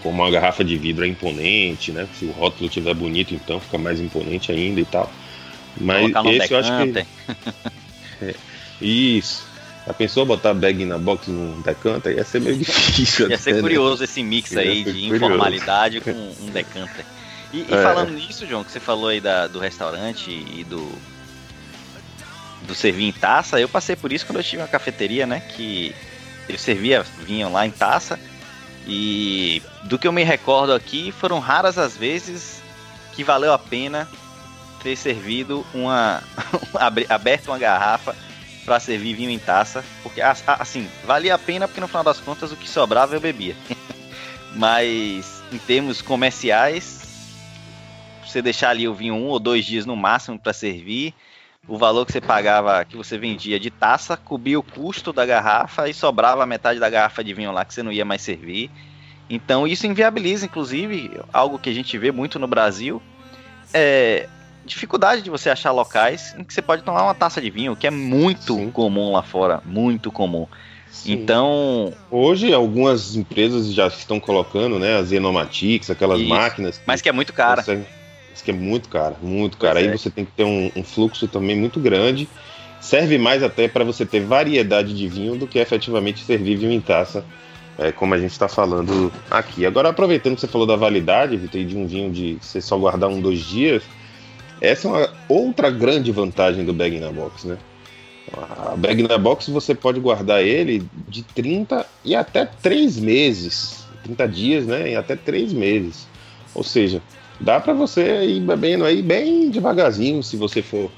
como 0.00 0.22
uma 0.22 0.30
garrafa 0.30 0.62
de 0.62 0.76
vidro 0.76 1.04
é 1.04 1.08
imponente, 1.08 1.90
né? 1.90 2.06
Se 2.16 2.24
o 2.26 2.30
rótulo 2.30 2.66
estiver 2.66 2.94
bonito, 2.94 3.34
então 3.34 3.58
fica 3.58 3.76
mais 3.76 4.00
imponente 4.00 4.52
ainda 4.52 4.80
e 4.80 4.84
tal. 4.84 5.10
Mas 5.76 6.12
esse 6.26 6.54
eu 6.54 6.58
acho 6.60 6.70
que. 6.70 7.06
é, 8.24 8.34
isso. 8.80 9.44
A 9.88 9.92
pessoa 9.92 10.24
botar 10.24 10.54
bag 10.54 10.84
na 10.84 10.98
box 10.98 11.28
no 11.28 11.60
decanter 11.64 12.14
ia 12.14 12.22
ser 12.22 12.40
meio 12.40 12.54
difícil. 12.58 13.28
ia 13.28 13.38
ser 13.38 13.56
né? 13.56 13.60
curioso 13.62 14.04
esse 14.04 14.22
mix 14.22 14.56
aí 14.56 14.84
de 14.84 14.92
curioso. 14.92 15.16
informalidade 15.16 16.00
com 16.00 16.12
um 16.42 16.50
decanter. 16.52 17.04
E, 17.52 17.58
e 17.68 17.74
é. 17.74 17.82
falando 17.82 18.12
nisso, 18.12 18.46
João, 18.46 18.62
que 18.62 18.70
você 18.70 18.78
falou 18.78 19.08
aí 19.08 19.20
da, 19.20 19.48
do 19.48 19.58
restaurante 19.58 20.30
e 20.30 20.62
do, 20.62 20.92
do 22.70 22.74
servir 22.74 23.08
em 23.08 23.12
taça, 23.12 23.60
eu 23.60 23.68
passei 23.68 23.96
por 23.96 24.12
isso 24.12 24.24
quando 24.24 24.38
eu 24.38 24.44
tive 24.44 24.62
uma 24.62 24.68
cafeteria, 24.68 25.26
né? 25.26 25.40
Que 25.40 25.94
eu 26.48 26.56
servia 26.56 27.02
vinho 27.02 27.50
lá 27.50 27.66
em 27.66 27.70
taça 27.70 28.18
e 28.86 29.62
do 29.84 29.98
que 29.98 30.06
eu 30.06 30.12
me 30.12 30.24
recordo 30.24 30.72
aqui, 30.72 31.12
foram 31.12 31.38
raras 31.38 31.78
as 31.78 31.96
vezes 31.96 32.62
que 33.12 33.22
valeu 33.22 33.52
a 33.52 33.58
pena 33.58 34.08
ter 34.82 34.96
servido 34.96 35.66
uma. 35.74 36.22
aberto 37.08 37.48
uma 37.48 37.58
garrafa 37.58 38.16
para 38.64 38.80
servir 38.80 39.14
vinho 39.14 39.30
em 39.30 39.38
taça. 39.38 39.84
Porque, 40.02 40.20
assim, 40.20 40.88
valia 41.04 41.34
a 41.34 41.38
pena 41.38 41.66
porque 41.66 41.80
no 41.80 41.88
final 41.88 42.04
das 42.04 42.20
contas 42.20 42.52
o 42.52 42.56
que 42.56 42.68
sobrava 42.68 43.14
eu 43.14 43.20
bebia. 43.20 43.56
Mas 44.54 45.42
em 45.52 45.58
termos 45.58 46.02
comerciais, 46.02 47.00
você 48.24 48.40
deixar 48.40 48.70
ali 48.70 48.88
o 48.88 48.94
vinho 48.94 49.14
um 49.14 49.26
ou 49.26 49.38
dois 49.38 49.64
dias 49.64 49.86
no 49.86 49.96
máximo 49.96 50.38
para 50.38 50.52
servir, 50.52 51.14
o 51.68 51.78
valor 51.78 52.04
que 52.04 52.12
você 52.12 52.20
pagava, 52.20 52.84
que 52.84 52.96
você 52.96 53.16
vendia 53.18 53.60
de 53.60 53.70
taça, 53.70 54.16
cobria 54.16 54.58
o 54.58 54.62
custo 54.62 55.12
da 55.12 55.24
garrafa 55.24 55.88
e 55.88 55.94
sobrava 55.94 56.44
metade 56.46 56.80
da 56.80 56.90
garrafa 56.90 57.22
de 57.22 57.32
vinho 57.32 57.52
lá 57.52 57.64
que 57.64 57.74
você 57.74 57.82
não 57.82 57.92
ia 57.92 58.04
mais 58.04 58.22
servir. 58.22 58.70
Então 59.28 59.66
isso 59.66 59.86
inviabiliza, 59.86 60.46
inclusive, 60.46 61.20
algo 61.32 61.58
que 61.58 61.70
a 61.70 61.72
gente 61.72 61.96
vê 61.96 62.10
muito 62.10 62.38
no 62.38 62.48
Brasil, 62.48 63.00
é 63.72 64.28
dificuldade 64.64 65.22
de 65.22 65.30
você 65.30 65.48
achar 65.48 65.70
locais 65.70 66.34
em 66.36 66.44
que 66.44 66.52
você 66.52 66.60
pode 66.60 66.82
tomar 66.82 67.04
uma 67.04 67.14
taça 67.14 67.40
de 67.40 67.50
vinho, 67.50 67.76
que 67.76 67.86
é 67.86 67.90
muito 67.90 68.54
Sim. 68.54 68.70
comum 68.70 69.12
lá 69.12 69.22
fora, 69.22 69.62
muito 69.64 70.10
comum. 70.10 70.46
Sim. 70.90 71.12
Então. 71.12 71.94
Hoje, 72.10 72.52
algumas 72.52 73.14
empresas 73.14 73.72
já 73.72 73.86
estão 73.86 74.18
colocando, 74.18 74.78
né? 74.78 74.98
As 74.98 75.12
Enomatics, 75.12 75.88
aquelas 75.88 76.18
Isso. 76.18 76.28
máquinas. 76.28 76.78
Que 76.78 76.84
Mas 76.84 77.00
que 77.00 77.08
é 77.08 77.12
muito 77.12 77.32
cara. 77.32 77.62
Consegue 77.62 77.86
que 78.42 78.50
é 78.50 78.54
muito 78.54 78.88
caro, 78.88 79.16
muito 79.22 79.56
caro. 79.56 79.78
Aí 79.78 79.86
é. 79.86 79.96
você 79.96 80.10
tem 80.10 80.24
que 80.24 80.32
ter 80.32 80.44
um, 80.44 80.70
um, 80.76 80.82
fluxo 80.82 81.26
também 81.28 81.56
muito 81.56 81.80
grande. 81.80 82.28
Serve 82.80 83.18
mais 83.18 83.42
até 83.42 83.68
para 83.68 83.84
você 83.84 84.06
ter 84.06 84.20
variedade 84.20 84.94
de 84.94 85.06
vinho 85.06 85.36
do 85.36 85.46
que 85.46 85.58
efetivamente 85.58 86.24
servir 86.24 86.56
vinho 86.56 86.72
em 86.72 86.80
taça, 86.80 87.24
é, 87.78 87.92
como 87.92 88.14
a 88.14 88.18
gente 88.18 88.32
está 88.32 88.48
falando 88.48 89.12
aqui. 89.30 89.66
Agora, 89.66 89.90
aproveitando 89.90 90.34
que 90.34 90.40
você 90.40 90.48
falou 90.48 90.66
da 90.66 90.76
validade, 90.76 91.36
Vitor, 91.36 91.64
de 91.64 91.76
um 91.76 91.86
vinho 91.86 92.10
de 92.10 92.38
você 92.40 92.60
só 92.60 92.78
guardar 92.78 93.10
um, 93.10 93.20
dois 93.20 93.40
dias, 93.40 93.82
essa 94.60 94.88
é 94.88 94.90
uma 94.90 95.10
outra 95.28 95.70
grande 95.70 96.10
vantagem 96.10 96.64
do 96.64 96.72
Bag 96.72 96.98
na 96.98 97.10
Box, 97.10 97.46
né? 97.46 97.58
A 98.32 98.76
Bag 98.76 99.02
na 99.02 99.18
Box 99.18 99.50
você 99.50 99.74
pode 99.74 99.98
guardar 99.98 100.42
ele 100.42 100.86
de 101.08 101.22
30 101.22 101.84
e 102.04 102.14
até 102.14 102.44
3 102.44 102.98
meses. 102.98 103.84
30 104.04 104.28
dias, 104.28 104.66
né? 104.66 104.90
E 104.92 104.96
até 104.96 105.16
3 105.16 105.52
meses. 105.52 106.06
Ou 106.54 106.62
seja, 106.62 107.02
dá 107.40 107.58
para 107.58 107.72
você 107.72 108.24
ir 108.24 108.40
bebendo 108.40 108.84
aí 108.84 109.02
bem 109.02 109.50
devagarzinho, 109.50 110.22
se 110.22 110.36
você 110.36 110.62
for 110.62 110.90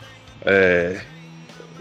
é, 0.44 1.00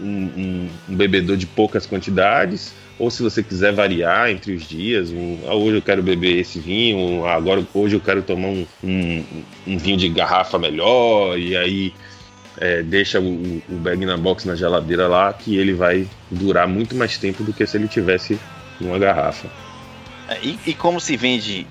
um, 0.00 0.68
um, 0.88 0.96
bebedor 0.96 1.36
de 1.36 1.46
poucas 1.46 1.86
quantidades, 1.86 2.74
ou 2.98 3.10
se 3.10 3.22
você 3.22 3.42
quiser 3.42 3.72
variar 3.72 4.30
entre 4.30 4.52
os 4.54 4.68
dias, 4.68 5.10
um, 5.10 5.38
ah, 5.48 5.54
hoje 5.54 5.76
eu 5.76 5.82
quero 5.82 6.02
beber 6.02 6.38
esse 6.38 6.60
vinho, 6.60 7.26
agora 7.26 7.64
hoje 7.74 7.96
eu 7.96 8.00
quero 8.00 8.22
tomar 8.22 8.48
um, 8.48 8.66
um 9.66 9.78
vinho 9.78 9.96
de 9.96 10.08
garrafa 10.08 10.58
melhor, 10.58 11.38
e 11.38 11.56
aí 11.56 11.92
é, 12.58 12.82
deixa 12.82 13.20
o, 13.20 13.62
o 13.68 13.74
bag 13.76 14.04
na 14.04 14.16
box 14.16 14.44
na 14.44 14.54
geladeira 14.54 15.08
lá, 15.08 15.32
que 15.32 15.56
ele 15.56 15.72
vai 15.72 16.06
durar 16.30 16.68
muito 16.68 16.94
mais 16.94 17.18
tempo 17.18 17.42
do 17.42 17.52
que 17.52 17.66
se 17.66 17.76
ele 17.76 17.88
tivesse 17.88 18.38
numa 18.80 18.98
garrafa. 18.98 19.48
É, 20.28 20.38
e, 20.42 20.58
e 20.66 20.74
como 20.74 21.00
se 21.00 21.16
vende 21.16 21.66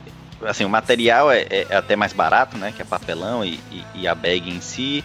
assim, 0.45 0.65
o 0.65 0.69
material 0.69 1.31
é, 1.31 1.45
é, 1.49 1.75
até 1.75 1.95
mais 1.95 2.13
barato, 2.13 2.57
né? 2.57 2.73
Que 2.75 2.81
é 2.81 2.85
papelão 2.85 3.43
e, 3.43 3.59
e, 3.71 3.83
e 3.95 4.07
a 4.07 4.15
bag 4.15 4.49
em 4.49 4.61
si. 4.61 5.03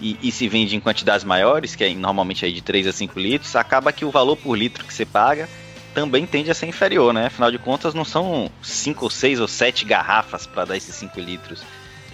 E, 0.00 0.16
e, 0.22 0.32
se 0.32 0.48
vende 0.48 0.74
em 0.74 0.80
quantidades 0.80 1.24
maiores, 1.24 1.76
que 1.76 1.84
é 1.84 1.94
normalmente 1.94 2.44
aí 2.44 2.52
de 2.52 2.62
3 2.62 2.86
a 2.86 2.92
5 2.92 3.20
litros, 3.20 3.54
acaba 3.54 3.92
que 3.92 4.04
o 4.04 4.10
valor 4.10 4.34
por 4.34 4.56
litro 4.56 4.82
que 4.82 4.94
você 4.94 5.04
paga 5.04 5.46
também 5.94 6.24
tende 6.24 6.50
a 6.50 6.54
ser 6.54 6.66
inferior, 6.66 7.12
né? 7.12 7.26
Afinal 7.26 7.50
de 7.50 7.58
contas, 7.58 7.92
não 7.92 8.04
são 8.04 8.50
5 8.62 9.04
ou 9.04 9.10
6 9.10 9.40
ou 9.40 9.48
7 9.48 9.84
garrafas 9.84 10.46
para 10.46 10.64
dar 10.64 10.76
esses 10.76 10.94
5 10.94 11.20
litros. 11.20 11.62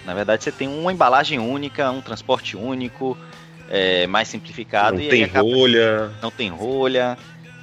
Na 0.05 0.13
verdade, 0.13 0.43
você 0.43 0.51
tem 0.51 0.67
uma 0.67 0.91
embalagem 0.91 1.39
única, 1.39 1.89
um 1.91 2.01
transporte 2.01 2.57
único, 2.57 3.17
é, 3.69 4.07
mais 4.07 4.27
simplificado. 4.27 4.97
Não 4.97 5.09
tem 5.09 5.23
acaba... 5.23 5.47
rolha. 5.47 6.11
Não 6.21 6.31
tem 6.31 6.49
rolha. 6.49 7.17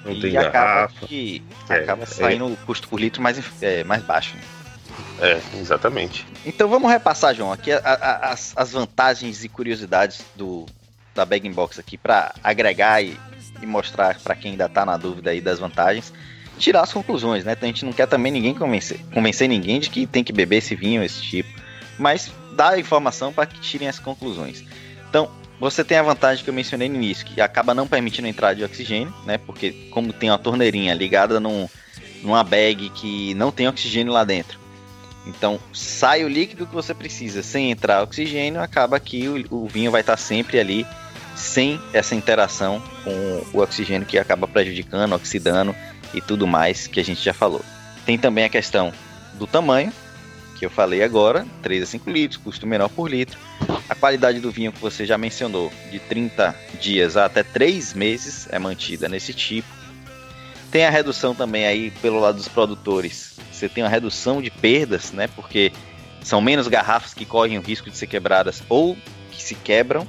Não 0.04 0.12
e 0.12 0.20
tem 0.20 0.32
garrafa. 0.32 1.06
Que 1.06 1.42
é, 1.68 1.74
acaba 1.74 2.06
saindo 2.06 2.44
é. 2.44 2.48
o 2.48 2.56
custo 2.58 2.88
por 2.88 3.00
litro 3.00 3.22
mais, 3.22 3.42
é, 3.62 3.82
mais 3.84 4.02
baixo. 4.02 4.36
Né? 4.36 4.42
É, 5.24 5.40
exatamente. 5.58 6.26
Então 6.44 6.68
vamos 6.68 6.90
repassar, 6.90 7.34
João, 7.34 7.50
aqui 7.50 7.72
a, 7.72 7.78
a, 7.78 8.32
as, 8.32 8.52
as 8.54 8.72
vantagens 8.72 9.42
e 9.42 9.48
curiosidades 9.48 10.22
do, 10.36 10.66
da 11.14 11.24
Bag 11.24 11.48
Box 11.48 11.80
aqui 11.80 11.96
para 11.96 12.34
agregar 12.44 13.02
e, 13.02 13.18
e 13.62 13.66
mostrar 13.66 14.20
para 14.20 14.36
quem 14.36 14.50
ainda 14.50 14.66
está 14.66 14.84
na 14.84 14.98
dúvida 14.98 15.30
aí 15.30 15.40
das 15.40 15.58
vantagens, 15.58 16.12
tirar 16.58 16.82
as 16.82 16.92
conclusões, 16.92 17.42
né? 17.42 17.52
Então 17.52 17.66
a 17.66 17.72
gente 17.72 17.86
não 17.86 17.92
quer 17.92 18.06
também 18.06 18.30
ninguém 18.30 18.54
convencer, 18.54 19.00
convencer 19.14 19.48
ninguém 19.48 19.80
de 19.80 19.88
que 19.88 20.06
tem 20.06 20.22
que 20.22 20.32
beber 20.32 20.56
esse 20.56 20.74
vinho, 20.74 21.02
esse 21.02 21.22
tipo, 21.22 21.48
mas 21.98 22.30
dar 22.54 22.78
informação 22.78 23.32
para 23.32 23.46
que 23.46 23.58
tirem 23.60 23.88
as 23.88 23.98
conclusões. 23.98 24.62
Então, 25.08 25.30
você 25.58 25.82
tem 25.82 25.96
a 25.96 26.02
vantagem 26.02 26.44
que 26.44 26.50
eu 26.50 26.54
mencionei 26.54 26.88
no 26.88 26.96
início, 26.96 27.24
que 27.24 27.40
acaba 27.40 27.72
não 27.72 27.86
permitindo 27.86 28.26
a 28.26 28.30
entrada 28.30 28.56
de 28.56 28.64
oxigênio, 28.64 29.14
né? 29.24 29.38
Porque 29.38 29.88
como 29.90 30.12
tem 30.12 30.30
uma 30.30 30.38
torneirinha 30.38 30.92
ligada 30.92 31.40
num, 31.40 31.66
numa 32.22 32.44
bag 32.44 32.90
que 32.90 33.32
não 33.34 33.50
tem 33.50 33.66
oxigênio 33.66 34.12
lá 34.12 34.24
dentro, 34.24 34.58
então, 35.26 35.58
sai 35.72 36.24
o 36.24 36.28
líquido 36.28 36.66
que 36.66 36.74
você 36.74 36.92
precisa 36.92 37.42
sem 37.42 37.70
entrar 37.70 38.02
oxigênio, 38.02 38.60
acaba 38.60 39.00
que 39.00 39.26
o, 39.28 39.64
o 39.64 39.68
vinho 39.68 39.90
vai 39.90 40.02
estar 40.02 40.16
sempre 40.16 40.60
ali 40.60 40.86
sem 41.34 41.80
essa 41.92 42.14
interação 42.14 42.82
com 43.02 43.44
o 43.52 43.60
oxigênio 43.60 44.06
que 44.06 44.18
acaba 44.18 44.46
prejudicando, 44.46 45.14
oxidando 45.14 45.74
e 46.12 46.20
tudo 46.20 46.46
mais 46.46 46.86
que 46.86 47.00
a 47.00 47.04
gente 47.04 47.22
já 47.22 47.32
falou. 47.32 47.64
Tem 48.04 48.18
também 48.18 48.44
a 48.44 48.48
questão 48.48 48.92
do 49.34 49.46
tamanho, 49.46 49.92
que 50.58 50.64
eu 50.64 50.70
falei 50.70 51.02
agora, 51.02 51.46
3 51.62 51.82
a 51.82 51.86
5 51.86 52.10
litros, 52.10 52.40
custo 52.40 52.66
menor 52.66 52.88
por 52.88 53.10
litro. 53.10 53.38
A 53.88 53.94
qualidade 53.94 54.40
do 54.40 54.50
vinho 54.50 54.72
que 54.72 54.80
você 54.80 55.04
já 55.04 55.18
mencionou, 55.18 55.72
de 55.90 55.98
30 55.98 56.54
dias 56.80 57.16
a 57.16 57.24
até 57.24 57.42
3 57.42 57.94
meses, 57.94 58.46
é 58.50 58.58
mantida 58.58 59.08
nesse 59.08 59.34
tipo. 59.34 59.68
Tem 60.74 60.84
a 60.84 60.90
redução 60.90 61.36
também 61.36 61.66
aí 61.66 61.92
pelo 62.02 62.18
lado 62.18 62.34
dos 62.34 62.48
produtores. 62.48 63.36
Você 63.52 63.68
tem 63.68 63.84
uma 63.84 63.88
redução 63.88 64.42
de 64.42 64.50
perdas, 64.50 65.12
né? 65.12 65.28
Porque 65.28 65.70
são 66.20 66.40
menos 66.40 66.66
garrafas 66.66 67.14
que 67.14 67.24
correm 67.24 67.56
o 67.56 67.60
risco 67.60 67.88
de 67.88 67.96
ser 67.96 68.08
quebradas 68.08 68.60
ou 68.68 68.98
que 69.30 69.40
se 69.40 69.54
quebram 69.54 70.04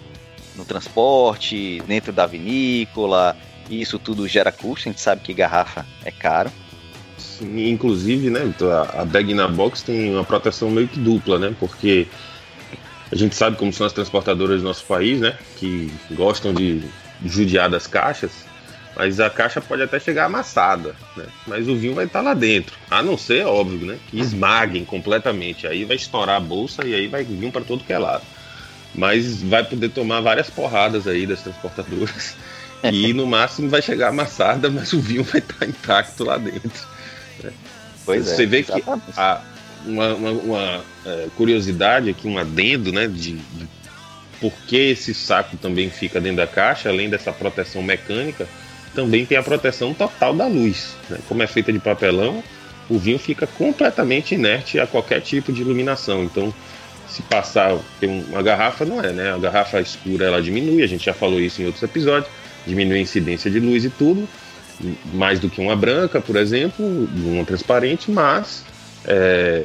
no 0.55 0.65
transporte, 0.65 1.83
dentro 1.85 2.11
da 2.11 2.25
vinícola, 2.25 3.37
e 3.69 3.79
isso 3.79 3.99
tudo 3.99 4.27
gera 4.27 4.51
custo, 4.51 4.89
a 4.89 4.91
gente 4.91 5.01
sabe 5.01 5.21
que 5.21 5.35
garrafa 5.35 5.85
é 6.03 6.09
caro. 6.09 6.51
Sim, 7.19 7.69
inclusive, 7.69 8.31
né, 8.31 8.51
a 8.97 9.05
bag 9.05 9.35
na 9.35 9.47
box 9.47 9.83
tem 9.83 10.15
uma 10.15 10.23
proteção 10.23 10.71
meio 10.71 10.87
que 10.87 10.99
dupla, 10.99 11.37
né? 11.37 11.55
Porque 11.59 12.07
a 13.11 13.15
gente 13.15 13.35
sabe 13.35 13.55
como 13.55 13.71
são 13.71 13.85
as 13.85 13.93
transportadoras 13.93 14.61
do 14.61 14.67
nosso 14.67 14.83
país, 14.85 15.19
né? 15.19 15.37
Que 15.57 15.93
gostam 16.09 16.55
de 16.55 16.81
judiar 17.23 17.69
das 17.69 17.85
caixas, 17.85 18.31
mas 18.95 19.19
a 19.19 19.29
caixa 19.29 19.59
pode 19.59 19.83
até 19.83 19.99
chegar 19.99 20.25
amassada, 20.25 20.95
né? 21.17 21.25
Mas 21.45 21.67
o 21.67 21.75
vinho 21.75 21.93
vai 21.93 22.05
estar 22.05 22.21
lá 22.21 22.33
dentro. 22.33 22.77
A 22.89 23.03
não 23.03 23.17
ser, 23.17 23.45
óbvio, 23.45 23.85
né? 23.85 23.97
Que 24.09 24.19
esmaguem 24.19 24.85
completamente. 24.85 25.67
Aí 25.67 25.83
vai 25.83 25.97
estourar 25.97 26.37
a 26.37 26.39
bolsa 26.39 26.85
e 26.85 26.95
aí 26.95 27.07
vai 27.07 27.23
vir 27.23 27.51
para 27.51 27.61
todo 27.61 27.83
que 27.83 27.91
é 27.91 27.99
lado. 27.99 28.23
Mas 28.93 29.43
vai 29.43 29.65
poder 29.65 29.89
tomar 29.89 30.21
várias 30.21 30.49
porradas 30.49 31.07
aí 31.07 31.27
das 31.27 31.41
transportadoras. 31.41 32.35
E 32.91 33.13
no 33.13 33.25
máximo 33.25 33.67
vai 33.67 33.81
chegar 33.81 34.09
amassada, 34.09 34.69
mas 34.69 34.93
o 34.93 34.99
vinho 34.99 35.23
vai 35.23 35.39
estar 35.39 35.65
intacto 35.65 36.23
lá 36.23 36.37
dentro. 36.37 36.87
Né? 37.43 37.51
Pois 38.05 38.27
Você 38.27 38.43
é, 38.43 38.45
vê 38.45 38.61
que 38.61 38.71
a, 39.17 39.41
uma, 39.83 40.13
uma, 40.13 40.29
uma 40.31 40.83
é, 41.03 41.27
curiosidade 41.35 42.11
aqui, 42.11 42.27
um 42.27 42.37
adendo, 42.37 42.91
né? 42.91 43.07
De, 43.07 43.33
de 43.33 43.67
por 44.39 44.53
que 44.67 44.91
esse 44.91 45.15
saco 45.15 45.57
também 45.57 45.89
fica 45.89 46.21
dentro 46.21 46.37
da 46.37 46.47
caixa, 46.47 46.89
além 46.89 47.09
dessa 47.09 47.31
proteção 47.31 47.81
mecânica, 47.81 48.47
também 48.95 49.25
tem 49.25 49.37
a 49.37 49.43
proteção 49.43 49.93
total 49.93 50.33
da 50.33 50.47
luz. 50.47 50.95
Né? 51.09 51.19
Como 51.27 51.43
é 51.43 51.47
feita 51.47 51.71
de 51.71 51.79
papelão, 51.79 52.41
o 52.89 52.97
vinho 52.97 53.19
fica 53.19 53.45
completamente 53.45 54.33
inerte 54.33 54.79
a 54.79 54.87
qualquer 54.87 55.21
tipo 55.21 55.51
de 55.51 55.61
iluminação. 55.61 56.23
Então, 56.23 56.53
se 57.07 57.21
passar 57.23 57.77
uma 58.01 58.41
garrafa, 58.41 58.85
não 58.85 59.01
é, 59.01 59.11
né? 59.11 59.33
A 59.33 59.37
garrafa 59.37 59.79
escura 59.79 60.25
ela 60.25 60.41
diminui, 60.41 60.83
a 60.83 60.87
gente 60.87 61.05
já 61.05 61.13
falou 61.13 61.39
isso 61.39 61.61
em 61.61 61.65
outros 61.65 61.83
episódios, 61.83 62.31
diminui 62.65 62.97
a 62.97 63.01
incidência 63.01 63.49
de 63.49 63.59
luz 63.59 63.85
e 63.85 63.89
tudo, 63.89 64.27
mais 65.13 65.39
do 65.39 65.49
que 65.49 65.61
uma 65.61 65.75
branca, 65.75 66.19
por 66.19 66.35
exemplo, 66.35 66.85
uma 67.15 67.45
transparente, 67.45 68.11
mas 68.11 68.65
é, 69.05 69.63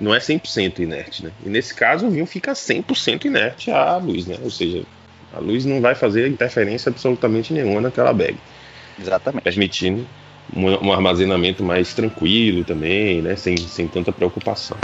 não 0.00 0.14
é 0.14 0.18
100% 0.18 0.80
inerte, 0.80 1.24
né? 1.24 1.30
E 1.44 1.48
nesse 1.48 1.74
caso 1.74 2.06
o 2.06 2.10
vinho 2.10 2.26
fica 2.26 2.52
100% 2.52 3.24
inerte 3.24 3.70
à 3.70 3.96
luz, 3.96 4.26
né? 4.26 4.36
Ou 4.42 4.50
seja, 4.50 4.82
a 5.32 5.40
luz 5.40 5.64
não 5.64 5.80
vai 5.80 5.94
fazer 5.94 6.28
interferência 6.28 6.90
absolutamente 6.90 7.52
nenhuma 7.52 7.80
naquela 7.80 8.12
bag. 8.12 8.36
Exatamente. 8.98 9.42
Permitindo 9.42 10.06
um, 10.54 10.88
um 10.88 10.92
armazenamento 10.92 11.62
mais 11.62 11.94
tranquilo 11.94 12.64
também, 12.64 13.22
né? 13.22 13.36
Sem, 13.36 13.56
sem 13.56 13.86
tanta 13.86 14.12
preocupação. 14.12 14.76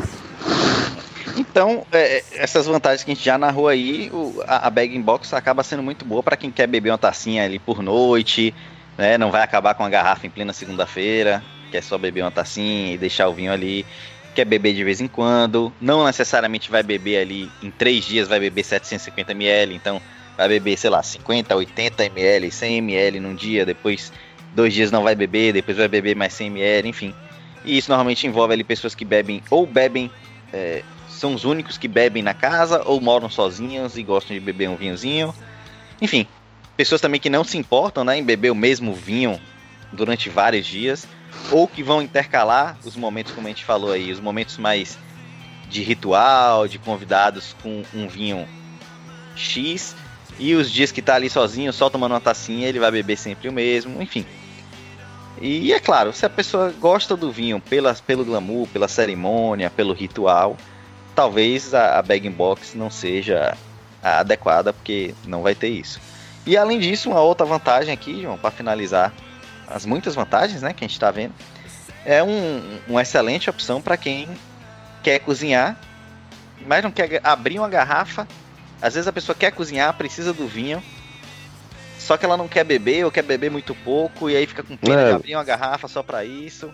Então, 1.36 1.84
é, 1.90 2.22
essas 2.34 2.66
vantagens 2.66 3.02
que 3.02 3.10
a 3.10 3.14
gente 3.14 3.24
já 3.24 3.36
narrou 3.36 3.66
aí, 3.66 4.08
o, 4.12 4.42
a, 4.46 4.68
a 4.68 4.70
bag 4.70 4.94
in 4.94 5.02
box 5.02 5.32
acaba 5.34 5.62
sendo 5.62 5.82
muito 5.82 6.04
boa 6.04 6.22
para 6.22 6.36
quem 6.36 6.50
quer 6.50 6.66
beber 6.66 6.90
uma 6.90 6.98
tacinha 6.98 7.44
ali 7.44 7.58
por 7.58 7.82
noite, 7.82 8.54
né? 8.96 9.18
Não 9.18 9.30
vai 9.30 9.42
acabar 9.42 9.74
com 9.74 9.84
a 9.84 9.88
garrafa 9.88 10.26
em 10.26 10.30
plena 10.30 10.52
segunda-feira, 10.52 11.42
quer 11.72 11.82
só 11.82 11.98
beber 11.98 12.22
uma 12.22 12.30
tacinha 12.30 12.94
e 12.94 12.98
deixar 12.98 13.28
o 13.28 13.34
vinho 13.34 13.52
ali, 13.52 13.84
quer 14.34 14.44
beber 14.44 14.74
de 14.74 14.84
vez 14.84 15.00
em 15.00 15.08
quando, 15.08 15.72
não 15.80 16.04
necessariamente 16.04 16.70
vai 16.70 16.82
beber 16.82 17.18
ali 17.18 17.50
em 17.62 17.70
três 17.70 18.04
dias, 18.04 18.28
vai 18.28 18.38
beber 18.38 18.64
750 18.64 19.32
ml, 19.32 19.74
então 19.74 20.00
vai 20.36 20.48
beber, 20.48 20.76
sei 20.76 20.90
lá, 20.90 21.02
50, 21.02 21.54
80 21.54 22.04
ml, 22.06 22.50
100 22.50 22.78
ml 22.78 23.20
num 23.20 23.34
dia, 23.34 23.64
depois 23.64 24.12
dois 24.54 24.72
dias 24.72 24.90
não 24.90 25.02
vai 25.02 25.14
beber, 25.14 25.52
depois 25.52 25.76
vai 25.76 25.88
beber 25.88 26.16
mais 26.16 26.32
100 26.32 26.46
ml, 26.48 26.88
enfim. 26.88 27.14
E 27.64 27.78
isso 27.78 27.90
normalmente 27.90 28.26
envolve 28.26 28.52
ali 28.52 28.64
pessoas 28.64 28.94
que 28.94 29.04
bebem 29.04 29.42
ou 29.50 29.66
bebem 29.66 30.10
é, 30.52 30.82
são 31.08 31.34
os 31.34 31.44
únicos 31.44 31.78
que 31.78 31.88
bebem 31.88 32.22
na 32.22 32.34
casa 32.34 32.82
ou 32.84 33.00
moram 33.00 33.30
sozinhos 33.30 33.96
e 33.96 34.02
gostam 34.02 34.36
de 34.36 34.40
beber 34.40 34.68
um 34.68 34.76
vinhozinho. 34.76 35.34
Enfim, 36.00 36.26
pessoas 36.76 37.00
também 37.00 37.20
que 37.20 37.30
não 37.30 37.44
se 37.44 37.56
importam 37.56 38.04
né, 38.04 38.18
em 38.18 38.24
beber 38.24 38.50
o 38.50 38.54
mesmo 38.54 38.92
vinho 38.92 39.40
durante 39.92 40.28
vários 40.28 40.66
dias 40.66 41.06
ou 41.50 41.66
que 41.66 41.82
vão 41.82 42.02
intercalar 42.02 42.76
os 42.84 42.96
momentos, 42.96 43.32
como 43.32 43.46
a 43.46 43.50
gente 43.50 43.64
falou 43.64 43.92
aí, 43.92 44.12
os 44.12 44.20
momentos 44.20 44.58
mais 44.58 44.98
de 45.68 45.82
ritual, 45.82 46.68
de 46.68 46.78
convidados 46.78 47.56
com 47.62 47.82
um 47.94 48.06
vinho 48.06 48.46
X 49.34 49.96
e 50.38 50.54
os 50.54 50.70
dias 50.70 50.90
que 50.90 51.02
tá 51.02 51.14
ali 51.14 51.30
sozinho, 51.30 51.72
só 51.72 51.88
tomando 51.88 52.12
uma 52.12 52.20
tacinha, 52.20 52.68
ele 52.68 52.78
vai 52.78 52.90
beber 52.90 53.16
sempre 53.16 53.48
o 53.48 53.52
mesmo, 53.52 54.02
enfim. 54.02 54.26
E 55.40 55.72
é 55.72 55.80
claro, 55.80 56.12
se 56.12 56.24
a 56.24 56.30
pessoa 56.30 56.72
gosta 56.78 57.16
do 57.16 57.30
vinho 57.30 57.60
pela, 57.60 57.94
pelo 57.94 58.24
glamour, 58.24 58.68
pela 58.68 58.88
cerimônia, 58.88 59.70
pelo 59.70 59.92
ritual, 59.92 60.56
talvez 61.14 61.74
a, 61.74 61.98
a 61.98 62.02
bag 62.02 62.28
box 62.30 62.76
não 62.76 62.90
seja 62.90 63.56
adequada, 64.02 64.72
porque 64.72 65.14
não 65.26 65.42
vai 65.42 65.54
ter 65.54 65.68
isso. 65.68 66.00
E 66.46 66.56
além 66.56 66.78
disso, 66.78 67.10
uma 67.10 67.20
outra 67.20 67.46
vantagem 67.46 67.92
aqui, 67.92 68.20
João, 68.20 68.36
para 68.36 68.50
finalizar 68.50 69.12
as 69.66 69.86
muitas 69.86 70.14
vantagens 70.14 70.60
né, 70.60 70.72
que 70.72 70.84
a 70.84 70.86
gente 70.86 70.96
está 70.96 71.10
vendo, 71.10 71.32
é 72.04 72.22
um, 72.22 72.80
uma 72.86 73.02
excelente 73.02 73.48
opção 73.48 73.80
para 73.80 73.96
quem 73.96 74.28
quer 75.02 75.18
cozinhar, 75.20 75.76
mas 76.66 76.82
não 76.82 76.90
quer 76.90 77.20
abrir 77.24 77.58
uma 77.58 77.68
garrafa. 77.68 78.28
Às 78.80 78.94
vezes 78.94 79.08
a 79.08 79.12
pessoa 79.12 79.34
quer 79.34 79.50
cozinhar, 79.52 79.94
precisa 79.94 80.32
do 80.32 80.46
vinho, 80.46 80.82
só 81.98 82.16
que 82.16 82.24
ela 82.24 82.36
não 82.36 82.46
quer 82.46 82.64
beber 82.64 83.04
ou 83.04 83.10
quer 83.10 83.22
beber 83.22 83.50
muito 83.50 83.74
pouco 83.74 84.28
e 84.28 84.36
aí 84.36 84.46
fica 84.46 84.62
com 84.62 84.76
pena 84.76 85.00
é. 85.00 85.08
de 85.08 85.14
abrir 85.14 85.34
uma 85.36 85.44
garrafa 85.44 85.88
só 85.88 86.02
para 86.02 86.24
isso. 86.24 86.70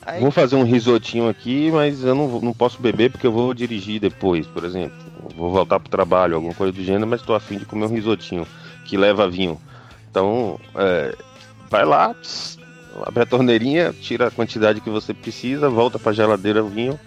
Aí... 0.00 0.20
Vou 0.20 0.30
fazer 0.30 0.56
um 0.56 0.64
risotinho 0.64 1.28
aqui, 1.28 1.70
mas 1.70 2.02
eu 2.02 2.14
não, 2.14 2.40
não 2.40 2.52
posso 2.52 2.80
beber 2.80 3.10
porque 3.10 3.26
eu 3.26 3.32
vou 3.32 3.52
dirigir 3.52 4.00
depois, 4.00 4.46
por 4.46 4.64
exemplo. 4.64 4.96
Vou 5.36 5.52
voltar 5.52 5.78
pro 5.78 5.90
trabalho, 5.90 6.34
alguma 6.34 6.54
coisa 6.54 6.72
do 6.72 6.82
gênero, 6.82 7.06
mas 7.06 7.20
estou 7.20 7.36
afim 7.36 7.58
de 7.58 7.66
comer 7.66 7.84
um 7.84 7.94
risotinho 7.94 8.46
que 8.84 8.96
leva 8.96 9.28
vinho. 9.28 9.60
Então, 10.10 10.58
é, 10.74 11.14
vai 11.70 11.84
lá, 11.84 12.14
pss, 12.14 12.58
abre 13.06 13.22
a 13.22 13.26
torneirinha, 13.26 13.92
tira 13.92 14.28
a 14.28 14.30
quantidade 14.30 14.80
que 14.80 14.90
você 14.90 15.14
precisa, 15.14 15.68
volta 15.68 15.98
para 15.98 16.10
a 16.10 16.14
geladeira 16.14 16.64
o 16.64 16.68
vinho 16.68 16.98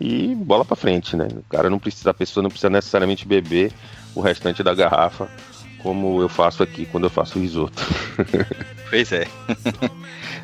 e 0.00 0.34
bola 0.34 0.64
para 0.64 0.76
frente, 0.76 1.16
né? 1.16 1.26
O 1.32 1.42
cara 1.48 1.68
não 1.68 1.78
precisa, 1.78 2.10
a 2.10 2.14
pessoa 2.14 2.42
não 2.42 2.50
precisa 2.50 2.70
necessariamente 2.70 3.26
beber 3.26 3.72
o 4.14 4.20
restante 4.20 4.62
da 4.62 4.74
garrafa, 4.74 5.28
como 5.78 6.20
eu 6.20 6.28
faço 6.28 6.62
aqui 6.62 6.86
quando 6.86 7.04
eu 7.04 7.10
faço 7.10 7.38
risoto. 7.38 7.82
Pois 8.90 9.12
é. 9.12 9.26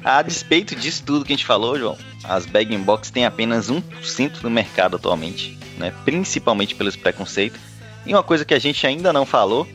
A 0.04 0.20
despeito 0.20 0.76
disso 0.76 1.02
tudo 1.02 1.24
que 1.24 1.32
a 1.32 1.36
gente 1.36 1.46
falou, 1.46 1.78
João, 1.78 1.96
as 2.22 2.44
bag 2.44 2.76
box 2.76 3.10
têm 3.10 3.24
apenas 3.24 3.70
1% 3.70 4.42
no 4.42 4.50
mercado 4.50 4.96
atualmente, 4.96 5.58
né? 5.78 5.94
principalmente 6.04 6.74
pelos 6.74 6.94
preconceitos. 6.94 7.58
E 8.04 8.12
uma 8.12 8.22
coisa 8.22 8.44
que 8.44 8.52
a 8.52 8.58
gente 8.58 8.86
ainda 8.86 9.14
não 9.14 9.24
falou, 9.24 9.66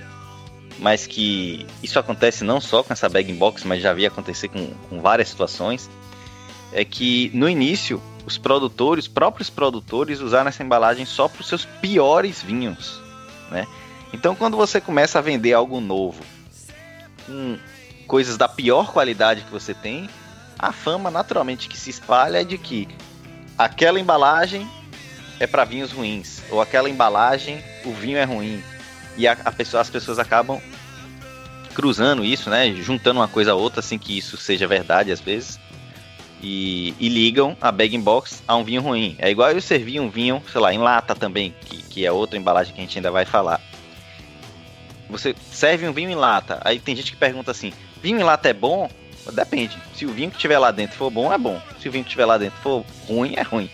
mas 0.77 1.07
que 1.07 1.65
isso 1.81 1.97
acontece 1.97 2.43
não 2.43 2.61
só 2.61 2.83
com 2.83 2.93
essa 2.93 3.09
bag 3.09 3.33
box, 3.33 3.65
mas 3.65 3.81
já 3.81 3.89
havia 3.89 4.07
acontecer 4.07 4.49
com, 4.49 4.67
com 4.87 5.01
várias 5.01 5.29
situações, 5.29 5.89
é 6.71 6.85
que 6.85 7.31
no 7.33 7.49
início 7.49 7.99
os 8.25 8.37
produtores, 8.37 9.07
próprios 9.07 9.49
produtores, 9.49 10.19
usaram 10.19 10.49
essa 10.49 10.63
embalagem 10.63 11.05
só 11.05 11.27
para 11.27 11.41
os 11.41 11.47
seus 11.47 11.65
piores 11.65 12.41
vinhos, 12.41 12.99
né? 13.49 13.67
Então 14.13 14.35
quando 14.35 14.57
você 14.57 14.81
começa 14.81 15.19
a 15.19 15.21
vender 15.21 15.53
algo 15.53 15.79
novo, 15.79 16.23
com 17.25 17.57
coisas 18.07 18.37
da 18.37 18.47
pior 18.47 18.91
qualidade 18.91 19.41
que 19.41 19.51
você 19.51 19.73
tem, 19.73 20.09
a 20.57 20.71
fama 20.71 21.09
naturalmente 21.09 21.69
que 21.69 21.77
se 21.77 21.89
espalha 21.89 22.41
é 22.41 22.43
de 22.43 22.57
que 22.57 22.87
aquela 23.57 23.99
embalagem 23.99 24.67
é 25.39 25.47
para 25.47 25.63
vinhos 25.63 25.91
ruins, 25.91 26.41
ou 26.49 26.61
aquela 26.61 26.89
embalagem 26.89 27.63
o 27.85 27.93
vinho 27.93 28.17
é 28.17 28.23
ruim. 28.23 28.61
E 29.17 29.27
a, 29.27 29.37
a 29.45 29.51
pessoa, 29.51 29.81
as 29.81 29.89
pessoas 29.89 30.19
acabam 30.19 30.61
cruzando 31.73 32.25
isso, 32.25 32.49
né? 32.49 32.73
Juntando 32.73 33.19
uma 33.19 33.27
coisa 33.27 33.51
a 33.51 33.55
outra, 33.55 33.81
sem 33.81 33.97
que 33.97 34.17
isso 34.17 34.35
seja 34.37 34.67
verdade 34.67 35.11
às 35.11 35.21
vezes. 35.21 35.59
E, 36.41 36.93
e 36.99 37.09
ligam 37.09 37.57
a 37.59 37.69
bag 37.71 37.97
box 37.97 38.41
a 38.47 38.55
um 38.55 38.63
vinho 38.63 38.81
ruim. 38.81 39.15
É 39.19 39.29
igual 39.29 39.51
eu 39.51 39.61
servir 39.61 39.99
um 39.99 40.09
vinho, 40.09 40.41
sei 40.49 40.61
lá, 40.61 40.73
em 40.73 40.77
lata 40.77 41.13
também, 41.13 41.53
que, 41.65 41.83
que 41.83 42.05
é 42.05 42.11
outra 42.11 42.37
embalagem 42.37 42.73
que 42.73 42.79
a 42.79 42.83
gente 42.83 42.97
ainda 42.97 43.11
vai 43.11 43.25
falar. 43.25 43.59
Você 45.09 45.35
serve 45.51 45.87
um 45.87 45.91
vinho 45.91 46.09
em 46.09 46.15
lata, 46.15 46.61
aí 46.63 46.79
tem 46.79 46.95
gente 46.95 47.11
que 47.11 47.17
pergunta 47.17 47.51
assim: 47.51 47.73
Vinho 48.01 48.19
em 48.19 48.23
lata 48.23 48.49
é 48.49 48.53
bom? 48.53 48.89
Depende. 49.31 49.77
Se 49.93 50.05
o 50.05 50.09
vinho 50.09 50.31
que 50.31 50.37
tiver 50.37 50.57
lá 50.57 50.71
dentro 50.71 50.95
for 50.95 51.09
bom, 51.11 51.31
é 51.31 51.37
bom. 51.37 51.61
Se 51.81 51.89
o 51.89 51.91
vinho 51.91 52.03
que 52.03 52.09
tiver 52.09 52.25
lá 52.25 52.37
dentro 52.37 52.57
for 52.59 52.85
ruim, 53.07 53.33
é 53.35 53.41
ruim. 53.41 53.69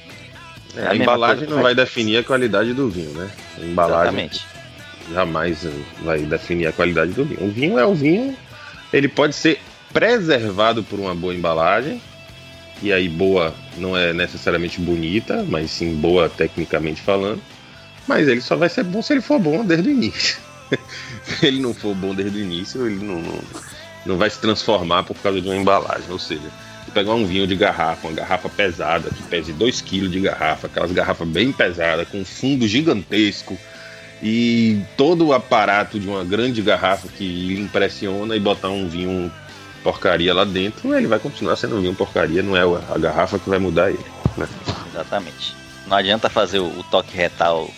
É, 0.75 0.81
é 0.81 0.87
a, 0.87 0.91
a 0.91 0.95
embalagem 0.95 1.47
não 1.47 1.61
vai 1.61 1.75
definir 1.75 2.17
a 2.17 2.23
qualidade 2.23 2.73
do 2.73 2.89
vinho, 2.89 3.11
né? 3.11 3.29
A 3.57 3.61
embalagem 3.61 4.25
Exatamente. 4.25 4.45
jamais 5.11 5.67
vai 6.01 6.19
definir 6.19 6.67
a 6.67 6.71
qualidade 6.71 7.11
do 7.11 7.23
vinho. 7.23 7.43
O 7.43 7.51
vinho 7.51 7.79
é 7.79 7.85
o 7.85 7.93
vinho, 7.93 8.35
ele 8.91 9.07
pode 9.07 9.35
ser 9.35 9.59
preservado 9.93 10.83
por 10.83 10.99
uma 10.99 11.15
boa 11.15 11.33
embalagem, 11.33 12.01
e 12.81 12.91
aí 12.91 13.07
boa 13.07 13.53
não 13.77 13.97
é 13.97 14.13
necessariamente 14.13 14.79
bonita, 14.79 15.45
mas 15.47 15.71
sim 15.71 15.95
boa 15.95 16.29
tecnicamente 16.29 17.01
falando. 17.01 17.41
Mas 18.07 18.27
ele 18.27 18.41
só 18.41 18.55
vai 18.55 18.69
ser 18.69 18.83
bom 18.83 19.01
se 19.01 19.13
ele 19.13 19.21
for 19.21 19.39
bom 19.39 19.65
desde 19.65 19.89
o 19.89 19.91
início. 19.91 20.37
se 21.23 21.45
ele 21.45 21.59
não 21.59 21.73
for 21.73 21.95
bom 21.95 22.13
desde 22.13 22.37
o 22.37 22.41
início, 22.41 22.85
ele 22.85 23.03
não, 23.03 23.21
não, 23.21 23.39
não 24.05 24.17
vai 24.17 24.29
se 24.29 24.39
transformar 24.39 25.03
por 25.03 25.15
causa 25.17 25.41
de 25.41 25.47
uma 25.47 25.55
embalagem. 25.55 26.09
Ou 26.09 26.19
seja, 26.19 26.51
pegar 26.95 27.13
um 27.13 27.25
vinho 27.25 27.45
de 27.45 27.55
garrafa, 27.57 28.07
uma 28.07 28.15
garrafa 28.15 28.47
pesada, 28.47 29.09
que 29.09 29.21
pese 29.23 29.51
2 29.51 29.81
kg 29.81 30.07
de 30.07 30.19
garrafa, 30.21 30.67
aquelas 30.67 30.93
garrafas 30.93 31.27
bem 31.27 31.51
pesadas, 31.51 32.07
com 32.07 32.23
fundo 32.23 32.65
gigantesco, 32.65 33.57
e 34.23 34.81
todo 34.95 35.27
o 35.27 35.33
aparato 35.33 35.99
de 35.99 36.07
uma 36.07 36.23
grande 36.23 36.61
garrafa 36.61 37.09
que 37.09 37.53
impressiona 37.59 38.35
e 38.35 38.39
botar 38.39 38.69
um 38.69 38.87
vinho 38.87 39.29
porcaria 39.85 40.33
lá 40.33 40.43
dentro, 40.43 40.95
ele 40.95 41.05
vai 41.05 41.19
continuar 41.19 41.55
sendo 41.55 41.77
um 41.77 41.81
vinho 41.81 41.93
porcaria, 41.93 42.41
não 42.41 42.57
é 42.57 42.63
a 42.91 42.97
garrafa 42.97 43.37
que 43.37 43.47
vai 43.47 43.59
mudar 43.59 43.91
ele. 43.91 44.03
Né? 44.35 44.47
Exatamente. 44.89 45.55
Não 45.85 45.95
adianta 45.95 46.27
fazer 46.27 46.57
o, 46.57 46.83
toque 46.89 47.15
retal 47.15 47.69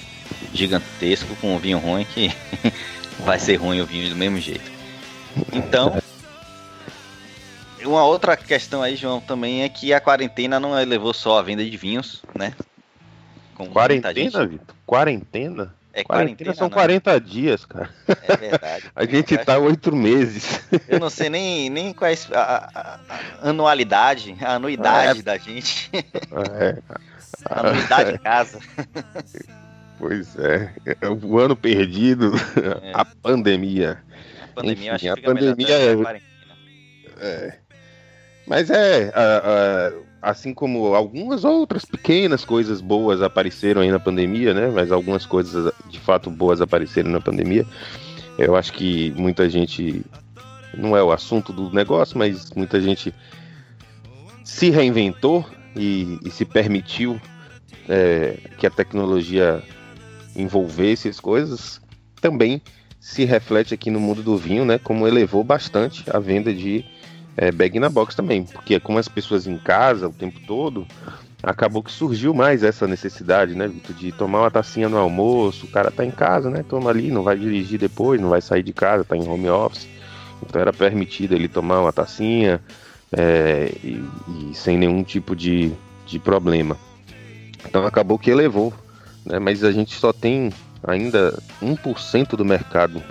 gigantesco 0.53 1.35
com 1.35 1.53
um 1.53 1.59
vinho 1.59 1.77
ruim 1.77 2.05
que 2.05 2.33
vai 3.25 3.37
ser 3.37 3.57
ruim 3.57 3.81
o 3.81 3.85
vinho 3.85 4.09
do 4.09 4.15
mesmo 4.15 4.39
jeito. 4.39 4.71
Então, 5.51 6.01
uma 7.83 8.05
outra 8.05 8.37
questão 8.37 8.81
aí, 8.81 8.95
João, 8.95 9.19
também 9.19 9.63
é 9.63 9.69
que 9.69 9.93
a 9.93 9.99
quarentena 9.99 10.61
não 10.61 10.71
levou 10.85 11.13
só 11.13 11.37
a 11.37 11.41
venda 11.41 11.65
de 11.65 11.75
vinhos, 11.75 12.23
né? 12.33 12.53
Como 13.53 13.69
quarentena, 13.69 14.47
Vitor? 14.47 14.75
Quarentena? 14.85 15.75
É 15.97 16.03
quarentena, 16.03 16.53
são 16.53 16.65
não. 16.65 16.69
40 16.69 17.19
dias, 17.19 17.65
cara. 17.65 17.89
É 18.07 18.37
verdade. 18.37 18.85
a 18.95 19.05
gente 19.05 19.35
tá 19.39 19.57
oito 19.57 19.95
meses. 19.95 20.61
Eu 20.87 20.99
não 20.99 21.09
sei 21.09 21.27
nem, 21.27 21.71
nem 21.71 21.91
qual 21.91 22.11
é 22.11 22.15
a, 22.33 22.39
a, 22.39 22.99
a 23.09 23.49
anualidade, 23.49 24.37
a 24.39 24.53
anuidade 24.53 25.21
é. 25.21 25.23
da 25.23 25.37
gente. 25.37 25.89
É. 25.91 26.77
A 27.45 27.67
anuidade 27.67 28.11
de 28.11 28.19
casa. 28.19 28.59
Pois 29.97 30.37
é. 30.37 30.71
é. 30.85 31.09
O 31.09 31.39
ano 31.39 31.55
perdido, 31.55 32.33
é. 32.83 32.91
a 32.93 33.03
pandemia. 33.03 33.97
A 34.43 34.61
pandemia, 34.61 34.95
Enfim, 34.95 35.07
a 35.07 35.17
pandemia 35.17 35.75
é, 35.75 35.95
é. 37.19 37.59
Mas 38.45 38.69
é, 38.69 39.11
a, 39.15 39.91
assim 40.21 40.53
como 40.53 40.95
algumas 40.95 41.43
outras 41.43 41.85
pequenas 41.85 42.43
coisas 42.43 42.81
boas 42.81 43.21
apareceram 43.21 43.81
aí 43.81 43.91
na 43.91 43.99
pandemia, 43.99 44.53
né? 44.53 44.67
Mas 44.67 44.91
algumas 44.91 45.25
coisas 45.25 45.71
de 45.89 45.99
fato 45.99 46.29
boas 46.29 46.61
apareceram 46.61 47.11
na 47.11 47.21
pandemia. 47.21 47.65
Eu 48.37 48.55
acho 48.55 48.73
que 48.73 49.11
muita 49.11 49.49
gente 49.49 50.03
não 50.75 50.95
é 50.95 51.03
o 51.03 51.11
assunto 51.11 51.51
do 51.51 51.71
negócio, 51.71 52.17
mas 52.17 52.51
muita 52.51 52.79
gente 52.79 53.13
se 54.43 54.69
reinventou 54.69 55.45
e, 55.75 56.19
e 56.23 56.29
se 56.29 56.45
permitiu 56.45 57.19
é, 57.87 58.37
que 58.57 58.67
a 58.67 58.69
tecnologia 58.69 59.61
envolvesse 60.35 61.07
as 61.07 61.19
coisas. 61.19 61.81
Também 62.21 62.61
se 62.99 63.25
reflete 63.25 63.73
aqui 63.73 63.89
no 63.89 63.99
mundo 63.99 64.21
do 64.21 64.37
vinho, 64.37 64.65
né? 64.65 64.77
Como 64.77 65.07
elevou 65.07 65.43
bastante 65.43 66.03
a 66.11 66.19
venda 66.19 66.53
de 66.53 66.83
é, 67.37 67.51
bag 67.51 67.79
na 67.79 67.87
box 67.87 68.15
também, 68.15 68.43
porque 68.43 68.79
como 68.79 68.97
as 68.97 69.07
pessoas 69.07 69.45
em 69.45 69.57
casa 69.57 70.07
o 70.07 70.13
tempo 70.13 70.39
todo, 70.47 70.87
acabou 71.43 71.83
que 71.83 71.91
surgiu 71.91 72.33
mais 72.33 72.63
essa 72.63 72.87
necessidade, 72.87 73.53
né, 73.53 73.67
Vitor, 73.67 73.95
de 73.95 74.11
tomar 74.11 74.41
uma 74.41 74.51
tacinha 74.51 74.89
no 74.89 74.97
almoço, 74.97 75.67
o 75.67 75.69
cara 75.69 75.91
tá 75.91 76.03
em 76.03 76.11
casa, 76.11 76.49
né, 76.49 76.65
toma 76.67 76.89
ali, 76.89 77.11
não 77.11 77.21
vai 77.21 77.37
dirigir 77.37 77.79
depois, 77.79 78.19
não 78.19 78.29
vai 78.29 78.41
sair 78.41 78.63
de 78.63 78.73
casa, 78.73 79.05
tá 79.05 79.15
em 79.15 79.27
home 79.27 79.47
office, 79.49 79.87
então 80.41 80.59
era 80.59 80.73
permitido 80.73 81.35
ele 81.35 81.47
tomar 81.47 81.79
uma 81.79 81.93
tacinha 81.93 82.59
é, 83.11 83.71
e, 83.83 84.03
e, 84.27 84.55
sem 84.55 84.77
nenhum 84.77 85.03
tipo 85.03 85.35
de, 85.35 85.71
de 86.05 86.17
problema. 86.17 86.75
Então 87.65 87.85
acabou 87.85 88.17
que 88.17 88.31
elevou, 88.31 88.73
né, 89.23 89.37
mas 89.37 89.63
a 89.63 89.71
gente 89.71 89.93
só 89.93 90.11
tem 90.11 90.51
ainda 90.83 91.37
1% 91.61 92.35
do 92.35 92.43
mercado 92.43 93.01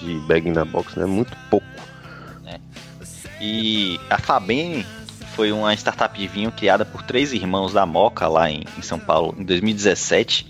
de 0.00 0.14
bag 0.26 0.50
na 0.50 0.64
box, 0.64 0.98
né, 0.98 1.06
muito 1.06 1.36
pouco. 1.48 1.69
E 3.40 3.98
a 4.10 4.18
Fabene 4.18 4.84
foi 5.34 5.50
uma 5.50 5.72
startup 5.72 6.16
de 6.18 6.26
vinho 6.26 6.52
criada 6.52 6.84
por 6.84 7.02
três 7.02 7.32
irmãos 7.32 7.72
da 7.72 7.86
Moca 7.86 8.28
lá 8.28 8.50
em, 8.50 8.64
em 8.76 8.82
São 8.82 8.98
Paulo 8.98 9.34
em 9.38 9.44
2017. 9.44 10.46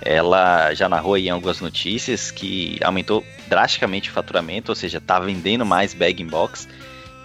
Ela 0.00 0.72
já 0.72 0.88
narrou 0.88 1.14
aí 1.14 1.28
algumas 1.28 1.60
notícias 1.60 2.30
que 2.30 2.78
aumentou 2.82 3.22
drasticamente 3.46 4.08
o 4.08 4.12
faturamento, 4.12 4.72
ou 4.72 4.76
seja, 4.76 4.98
está 4.98 5.20
vendendo 5.20 5.66
mais 5.66 5.92
bag 5.92 6.22
in 6.22 6.26
box. 6.26 6.66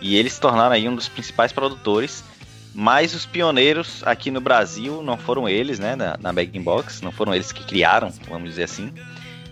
E 0.02 0.18
eles 0.18 0.34
se 0.34 0.42
tornaram 0.42 0.74
aí 0.74 0.88
um 0.88 0.96
dos 0.96 1.08
principais 1.08 1.54
produtores. 1.54 2.24
Mas 2.76 3.16
os 3.16 3.26
pioneiros 3.26 4.04
aqui 4.06 4.30
no 4.30 4.40
Brasil 4.40 5.02
não 5.02 5.18
foram 5.18 5.50
eles, 5.50 5.80
né, 5.80 5.96
na, 5.96 6.18
na 6.20 6.32
bag 6.32 6.58
box, 6.60 7.02
não 7.02 7.12
foram 7.12 7.34
eles 7.34 7.52
que 7.52 7.64
criaram, 7.64 8.12
vamos 8.28 8.50
dizer 8.50 8.64
assim. 8.64 8.94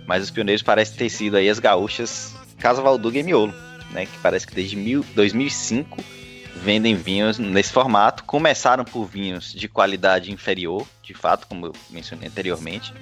Mas 0.06 0.24
os 0.24 0.30
pioneiros 0.30 0.62
parecem 0.62 0.98
ter 0.98 1.10
sido 1.10 1.36
aí 1.36 1.50
as 1.50 1.60
gaúchas 1.60 2.36
Casa 2.60 2.82
Valduga 2.82 3.18
e 3.18 3.24
Miolo 3.24 3.67
né, 3.92 4.06
que 4.06 4.18
parece 4.20 4.46
que 4.46 4.54
desde 4.54 4.76
mil, 4.76 5.06
2005 5.16 6.04
vendem 6.58 6.96
vinhos 6.96 7.38
nesse 7.38 7.72
formato. 7.72 8.24
Começaram 8.24 8.84
por 8.84 9.06
vinhos 9.06 9.54
de 9.54 9.68
qualidade 9.68 10.32
inferior, 10.32 10.86
de 11.02 11.14
fato, 11.14 11.48
como 11.48 11.68
eu 11.68 11.74
mencionei 11.90 12.28
anteriormente. 12.28 12.94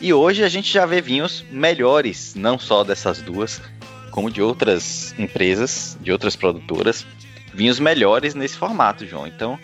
E 0.00 0.12
hoje 0.12 0.44
a 0.44 0.48
gente 0.48 0.72
já 0.72 0.84
vê 0.84 1.00
vinhos 1.00 1.44
melhores, 1.50 2.34
não 2.34 2.58
só 2.58 2.84
dessas 2.84 3.22
duas, 3.22 3.60
como 4.10 4.30
de 4.30 4.42
outras 4.42 5.14
empresas, 5.18 5.96
de 6.00 6.12
outras 6.12 6.36
produtoras, 6.36 7.06
vinhos 7.52 7.78
melhores 7.78 8.34
nesse 8.34 8.56
formato, 8.56 9.06
João. 9.06 9.26
Então, 9.26 9.58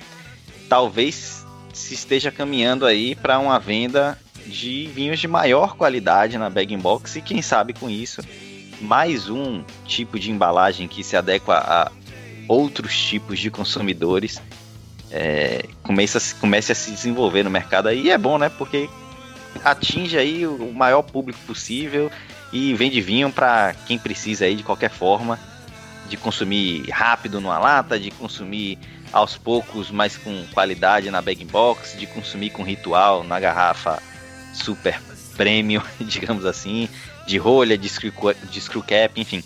talvez 0.69 1.45
se 1.73 1.95
esteja 1.95 2.31
caminhando 2.31 2.87
aí 2.87 3.15
para 3.15 3.39
uma 3.39 3.59
venda 3.59 4.19
de 4.47 4.87
vinhos 4.95 5.21
de 5.21 5.29
maior 5.29 5.77
qualidade 5.77 6.39
na 6.39 6.49
bag 6.49 6.77
box 6.77 7.17
e 7.17 7.23
quem 7.23 7.43
sabe 7.43 7.73
com 7.73 7.89
isso 7.89 8.23
mais 8.81 9.29
um 9.29 9.63
tipo 9.85 10.19
de 10.19 10.31
embalagem 10.31 10.89
que 10.89 11.05
se 11.05 11.17
adequa 11.17 11.55
a 11.57 11.93
outros 12.49 12.99
tipos 12.99 13.39
de 13.39 13.51
consumidores 13.51 14.41
é, 15.11 15.65
comece, 15.83 16.19
a, 16.19 16.41
comece 16.41 16.73
a 16.73 16.75
se 16.75 16.91
desenvolver 16.91 17.43
no 17.43 17.51
mercado 17.51 17.89
aí 17.89 18.11
é 18.11 18.19
bom, 18.19 18.39
né? 18.39 18.49
Porque 18.49 18.89
atinge 19.65 20.17
aí 20.17 20.47
o 20.47 20.73
maior 20.73 21.03
público 21.03 21.39
possível 21.47 22.11
e 22.53 22.75
vende 22.75 23.01
vinho 23.01 23.31
para 23.31 23.75
quem 23.87 23.99
precisa 23.99 24.45
aí 24.45 24.55
de 24.55 24.63
qualquer 24.63 24.91
forma 24.91 25.39
de 26.09 26.17
consumir 26.17 26.89
rápido 26.91 27.41
numa 27.41 27.59
lata, 27.59 27.99
de 27.99 28.11
consumir 28.11 28.79
aos 29.13 29.37
poucos, 29.37 29.91
mas 29.91 30.17
com 30.17 30.45
qualidade 30.53 31.11
na 31.11 31.23
bag 31.23 31.45
box, 31.45 31.97
de 31.97 32.07
consumir 32.07 32.51
com 32.51 32.65
ritual 32.65 33.23
na 33.23 33.39
garrafa 33.39 34.03
super 34.53 35.01
premium, 35.37 35.83
digamos 36.01 36.45
assim, 36.45 36.89
de 37.31 37.39
rolha, 37.39 37.79
de 37.79 37.89
screw, 37.89 38.13
de 38.51 38.61
screw 38.61 38.83
cap, 38.83 39.19
enfim. 39.21 39.43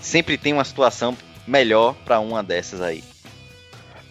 Sempre 0.00 0.38
tem 0.38 0.52
uma 0.52 0.64
situação 0.64 1.16
melhor 1.46 1.94
para 2.04 2.18
uma 2.18 2.42
dessas 2.42 2.80
aí. 2.80 3.04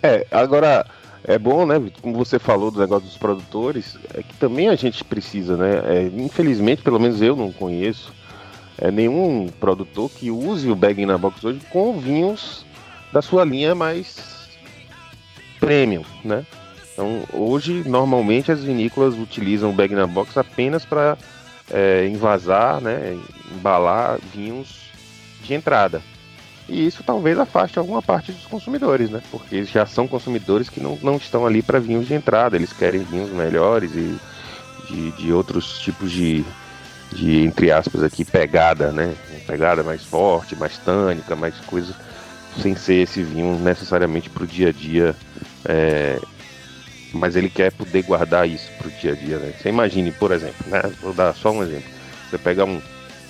É, 0.04 0.26
agora 0.32 0.86
é 1.24 1.38
bom, 1.38 1.66
né, 1.66 1.76
como 2.02 2.16
você 2.16 2.38
falou 2.38 2.70
do 2.70 2.80
negócio 2.80 3.08
dos 3.08 3.18
produtores, 3.18 3.98
é 4.14 4.22
que 4.22 4.36
também 4.36 4.70
a 4.70 4.76
gente 4.76 5.04
precisa, 5.04 5.58
né? 5.58 5.82
É, 5.86 6.12
infelizmente, 6.16 6.84
pelo 6.84 7.00
menos 7.00 7.22
eu 7.22 7.36
não 7.36 7.52
conheço 7.52 8.14
é, 8.78 8.92
nenhum 8.92 9.50
produtor 9.60 10.10
que 10.10 10.30
use 10.30 10.70
o 10.70 10.76
bag 10.76 11.04
na 11.06 11.18
box 11.18 11.44
hoje 11.44 11.60
com 11.72 12.00
vinhos 12.00 12.66
da 13.12 13.22
sua 13.22 13.44
linha 13.44 13.74
mais 13.74 14.48
premium, 15.60 16.06
né? 16.24 16.46
Então, 16.94 17.24
hoje, 17.34 17.84
normalmente, 17.88 18.52
as 18.52 18.64
vinícolas 18.64 19.16
utilizam 19.16 19.70
o 19.70 19.74
bag 19.74 19.96
na 19.96 20.06
box 20.06 20.38
apenas 20.38 20.86
para 20.86 21.18
é, 21.72 22.08
envasar, 22.08 22.82
né, 22.82 23.18
embalar 23.52 24.20
vinhos 24.34 24.92
de 25.44 25.54
entrada. 25.54 26.02
E 26.70 26.86
isso 26.86 27.04
talvez 27.04 27.38
afaste 27.38 27.80
alguma 27.80 28.02
parte 28.02 28.32
dos 28.32 28.46
consumidores, 28.46 29.10
né? 29.10 29.22
Porque 29.30 29.64
já 29.66 29.86
são 29.86 30.08
consumidores 30.08 30.70
que 30.70 30.80
não, 30.80 30.98
não 31.02 31.18
estão 31.18 31.46
ali 31.46 31.62
para 31.62 31.80
vinhos 31.80 32.08
de 32.08 32.14
entrada, 32.14 32.56
eles 32.56 32.72
querem 32.72 33.04
vinhos 33.04 33.30
melhores 33.32 33.92
e 33.94 34.18
de, 34.88 35.12
de 35.12 35.34
outros 35.34 35.80
tipos 35.80 36.12
de, 36.12 36.46
de, 37.12 37.44
entre 37.44 37.72
aspas 37.72 38.04
aqui, 38.04 38.24
pegada, 38.24 38.92
né? 38.92 39.14
Pegada 39.46 39.84
mais 39.84 40.04
forte, 40.04 40.56
mais 40.56 40.78
tânica, 40.78 41.36
mais 41.36 41.56
coisa, 41.66 41.94
sem 42.62 42.76
ser 42.76 43.04
esse 43.04 43.22
vinho 43.22 43.60
necessariamente 43.60 44.30
para 44.30 44.44
o 44.44 44.48
dia 44.48 44.70
a 44.70 44.72
dia 44.72 45.16
é, 45.66 46.20
mas 47.14 47.36
ele 47.36 47.50
quer 47.50 47.72
poder 47.72 48.04
guardar 48.04 48.48
isso 48.48 48.70
para 48.78 48.88
o 48.88 48.92
dia 48.92 49.14
a 49.14 49.16
dia. 49.16 49.38
Né? 49.38 49.54
Você 49.60 49.70
imagine, 49.70 50.12
por 50.12 50.32
exemplo, 50.32 50.66
né? 50.68 50.82
vou 51.02 51.14
dar 51.14 51.34
só 51.36 51.52
um 51.52 51.64
exemplo. 51.64 51.90
Você 52.30 52.38
pega 52.38 52.66
um, 52.66 52.82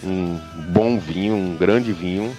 um 0.04 0.40
bom 0.70 1.00
vinho, 1.00 1.36
um 1.36 1.56
grande 1.56 1.92
vinho, 1.92 2.36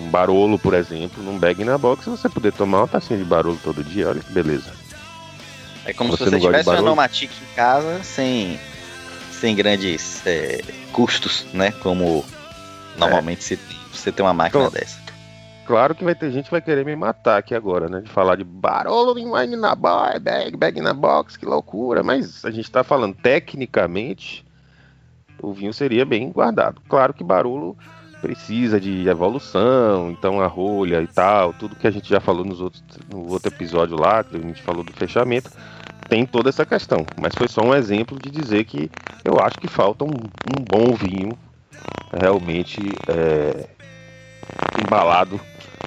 um 0.00 0.08
barolo, 0.08 0.58
por 0.58 0.74
exemplo, 0.74 1.22
num 1.22 1.38
bag 1.38 1.64
na 1.64 1.76
box, 1.76 2.06
você 2.06 2.28
poder 2.28 2.52
tomar 2.52 2.78
uma 2.78 2.88
tacinha 2.88 3.18
de 3.18 3.24
barolo 3.24 3.58
todo 3.62 3.82
dia, 3.82 4.08
olha 4.08 4.20
que 4.20 4.32
beleza. 4.32 4.70
É 5.84 5.92
como 5.92 6.10
você 6.10 6.24
se 6.24 6.30
você 6.30 6.40
tivesse 6.40 6.68
uma 6.68 6.82
Nomatic 6.82 7.30
em 7.30 7.54
casa 7.54 8.02
sem, 8.02 8.58
sem 9.32 9.54
grandes 9.54 10.20
é, 10.26 10.60
custos, 10.92 11.46
né? 11.52 11.72
Como 11.80 12.24
normalmente 12.98 13.38
é. 13.38 13.42
você, 13.42 13.58
você 13.92 14.12
tem 14.12 14.24
uma 14.24 14.34
máquina 14.34 14.64
então, 14.64 14.72
dessa. 14.72 15.05
Claro 15.66 15.94
que 15.94 16.04
vai 16.04 16.14
ter 16.14 16.30
gente 16.30 16.46
que 16.46 16.50
vai 16.50 16.60
querer 16.60 16.84
me 16.84 16.96
matar 16.96 17.38
aqui 17.38 17.54
agora, 17.54 17.88
né? 17.88 18.00
De 18.00 18.10
falar 18.10 18.36
de 18.36 18.44
barulho 18.44 19.18
em 19.18 19.30
wine 19.30 19.56
na 19.56 19.74
bar, 19.74 20.20
bag, 20.20 20.56
bag 20.56 20.80
na 20.80 20.94
box, 20.94 21.36
que 21.36 21.46
loucura. 21.46 22.02
Mas 22.02 22.44
a 22.44 22.50
gente 22.50 22.70
tá 22.70 22.82
falando 22.84 23.14
tecnicamente, 23.14 24.44
o 25.42 25.52
vinho 25.52 25.72
seria 25.72 26.04
bem 26.04 26.30
guardado. 26.30 26.80
Claro 26.88 27.12
que 27.12 27.24
barulho 27.24 27.76
precisa 28.20 28.80
de 28.80 29.08
evolução, 29.08 30.10
então 30.10 30.40
a 30.40 30.46
rolha 30.46 31.02
e 31.02 31.06
tal, 31.06 31.52
tudo 31.52 31.76
que 31.76 31.86
a 31.86 31.90
gente 31.90 32.08
já 32.08 32.18
falou 32.18 32.44
nos 32.44 32.60
outros, 32.60 32.82
no 33.12 33.30
outro 33.30 33.52
episódio 33.52 33.96
lá, 33.96 34.24
que 34.24 34.36
a 34.36 34.40
gente 34.40 34.62
falou 34.62 34.82
do 34.82 34.92
fechamento, 34.92 35.50
tem 36.08 36.24
toda 36.24 36.48
essa 36.48 36.64
questão. 36.64 37.06
Mas 37.20 37.34
foi 37.34 37.48
só 37.48 37.62
um 37.62 37.74
exemplo 37.74 38.18
de 38.18 38.30
dizer 38.30 38.64
que 38.64 38.90
eu 39.24 39.38
acho 39.40 39.58
que 39.58 39.68
falta 39.68 40.04
um, 40.04 40.08
um 40.08 40.64
bom 40.64 40.94
vinho 40.94 41.36
realmente 42.12 42.80
é, 43.08 43.68
embalado 44.82 45.40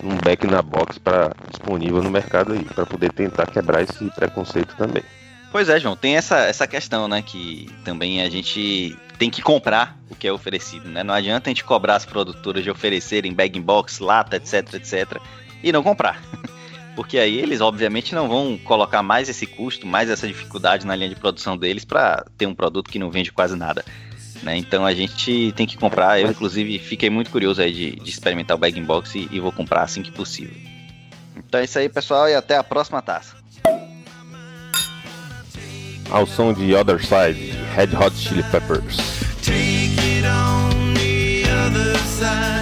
num 0.03 0.17
back 0.17 0.45
na 0.47 0.62
box 0.62 0.97
para 0.97 1.31
disponível 1.49 2.01
no 2.01 2.09
mercado 2.09 2.53
aí, 2.53 2.63
para 2.63 2.85
poder 2.85 3.12
tentar 3.12 3.47
quebrar 3.47 3.83
esse 3.83 4.05
preconceito 4.12 4.75
também. 4.75 5.03
Pois 5.51 5.67
é, 5.67 5.79
João, 5.79 5.95
tem 5.95 6.15
essa, 6.15 6.38
essa 6.39 6.67
questão, 6.67 7.07
né, 7.07 7.21
que 7.21 7.67
também 7.83 8.21
a 8.21 8.29
gente 8.29 8.95
tem 9.17 9.29
que 9.29 9.41
comprar 9.41 9.97
o 10.09 10.15
que 10.15 10.27
é 10.27 10.31
oferecido, 10.31 10.88
né? 10.88 11.03
Não 11.03 11.13
adianta 11.13 11.49
a 11.49 11.51
gente 11.51 11.63
cobrar 11.63 11.95
as 11.95 12.05
produtoras 12.05 12.63
de 12.63 12.69
oferecerem 12.69 13.33
bag 13.33 13.59
box, 13.59 13.99
lata, 13.99 14.38
etc, 14.38 14.75
etc, 14.75 15.19
e 15.63 15.71
não 15.71 15.83
comprar. 15.83 16.21
Porque 16.95 17.17
aí 17.17 17.38
eles, 17.38 17.62
obviamente, 17.62 18.13
não 18.13 18.27
vão 18.27 18.57
colocar 18.57 19.01
mais 19.01 19.29
esse 19.29 19.45
custo, 19.45 19.88
mais 19.88 20.09
essa 20.09 20.27
dificuldade 20.27 20.85
na 20.85 20.95
linha 20.95 21.09
de 21.09 21.15
produção 21.15 21.57
deles 21.57 21.85
para 21.85 22.25
ter 22.38 22.45
um 22.45 22.53
produto 22.53 22.89
que 22.89 22.99
não 22.99 23.09
vende 23.09 23.31
quase 23.31 23.55
nada. 23.55 23.83
Né? 24.43 24.58
Então 24.58 24.86
a 24.86 24.93
gente 24.93 25.54
tem 25.56 25.67
que 25.67 25.78
comprar. 25.78 26.19
Eu, 26.19 26.30
inclusive, 26.30 26.80
fiquei 26.80 27.10
muito 27.10 27.30
curioso 27.30 27.62
aí 27.62 27.73
de, 27.73 27.91
de 27.91 28.10
experimentar 28.10 28.56
o 28.56 28.60
bagging 28.60 28.84
box 28.84 29.15
e, 29.15 29.28
e 29.32 29.39
vou 29.39 29.52
comprar 29.52 29.84
assim 29.84 30.02
que 30.02 30.12
possível. 30.12 30.56
Então 31.36 31.60
é 31.60 31.63
isso 31.63 31.80
aí, 31.80 31.89
pessoal, 31.89 32.28
e 32.30 32.36
até 32.36 32.58
a 32.58 32.63
próxima 32.63 33.02
taça. 33.02 33.36
Ao 36.10 36.25
som 36.25 36.54
de 36.54 36.73
Other 36.73 36.99
Side, 36.99 37.52
Red 37.75 37.95
Hot 37.95 38.15
Chili 38.15 38.43
Peppers. 38.43 38.97
Take 39.43 39.99
it 39.99 40.25
on 40.25 40.93
the 40.95 41.43
other 41.49 41.97
side. 41.99 42.59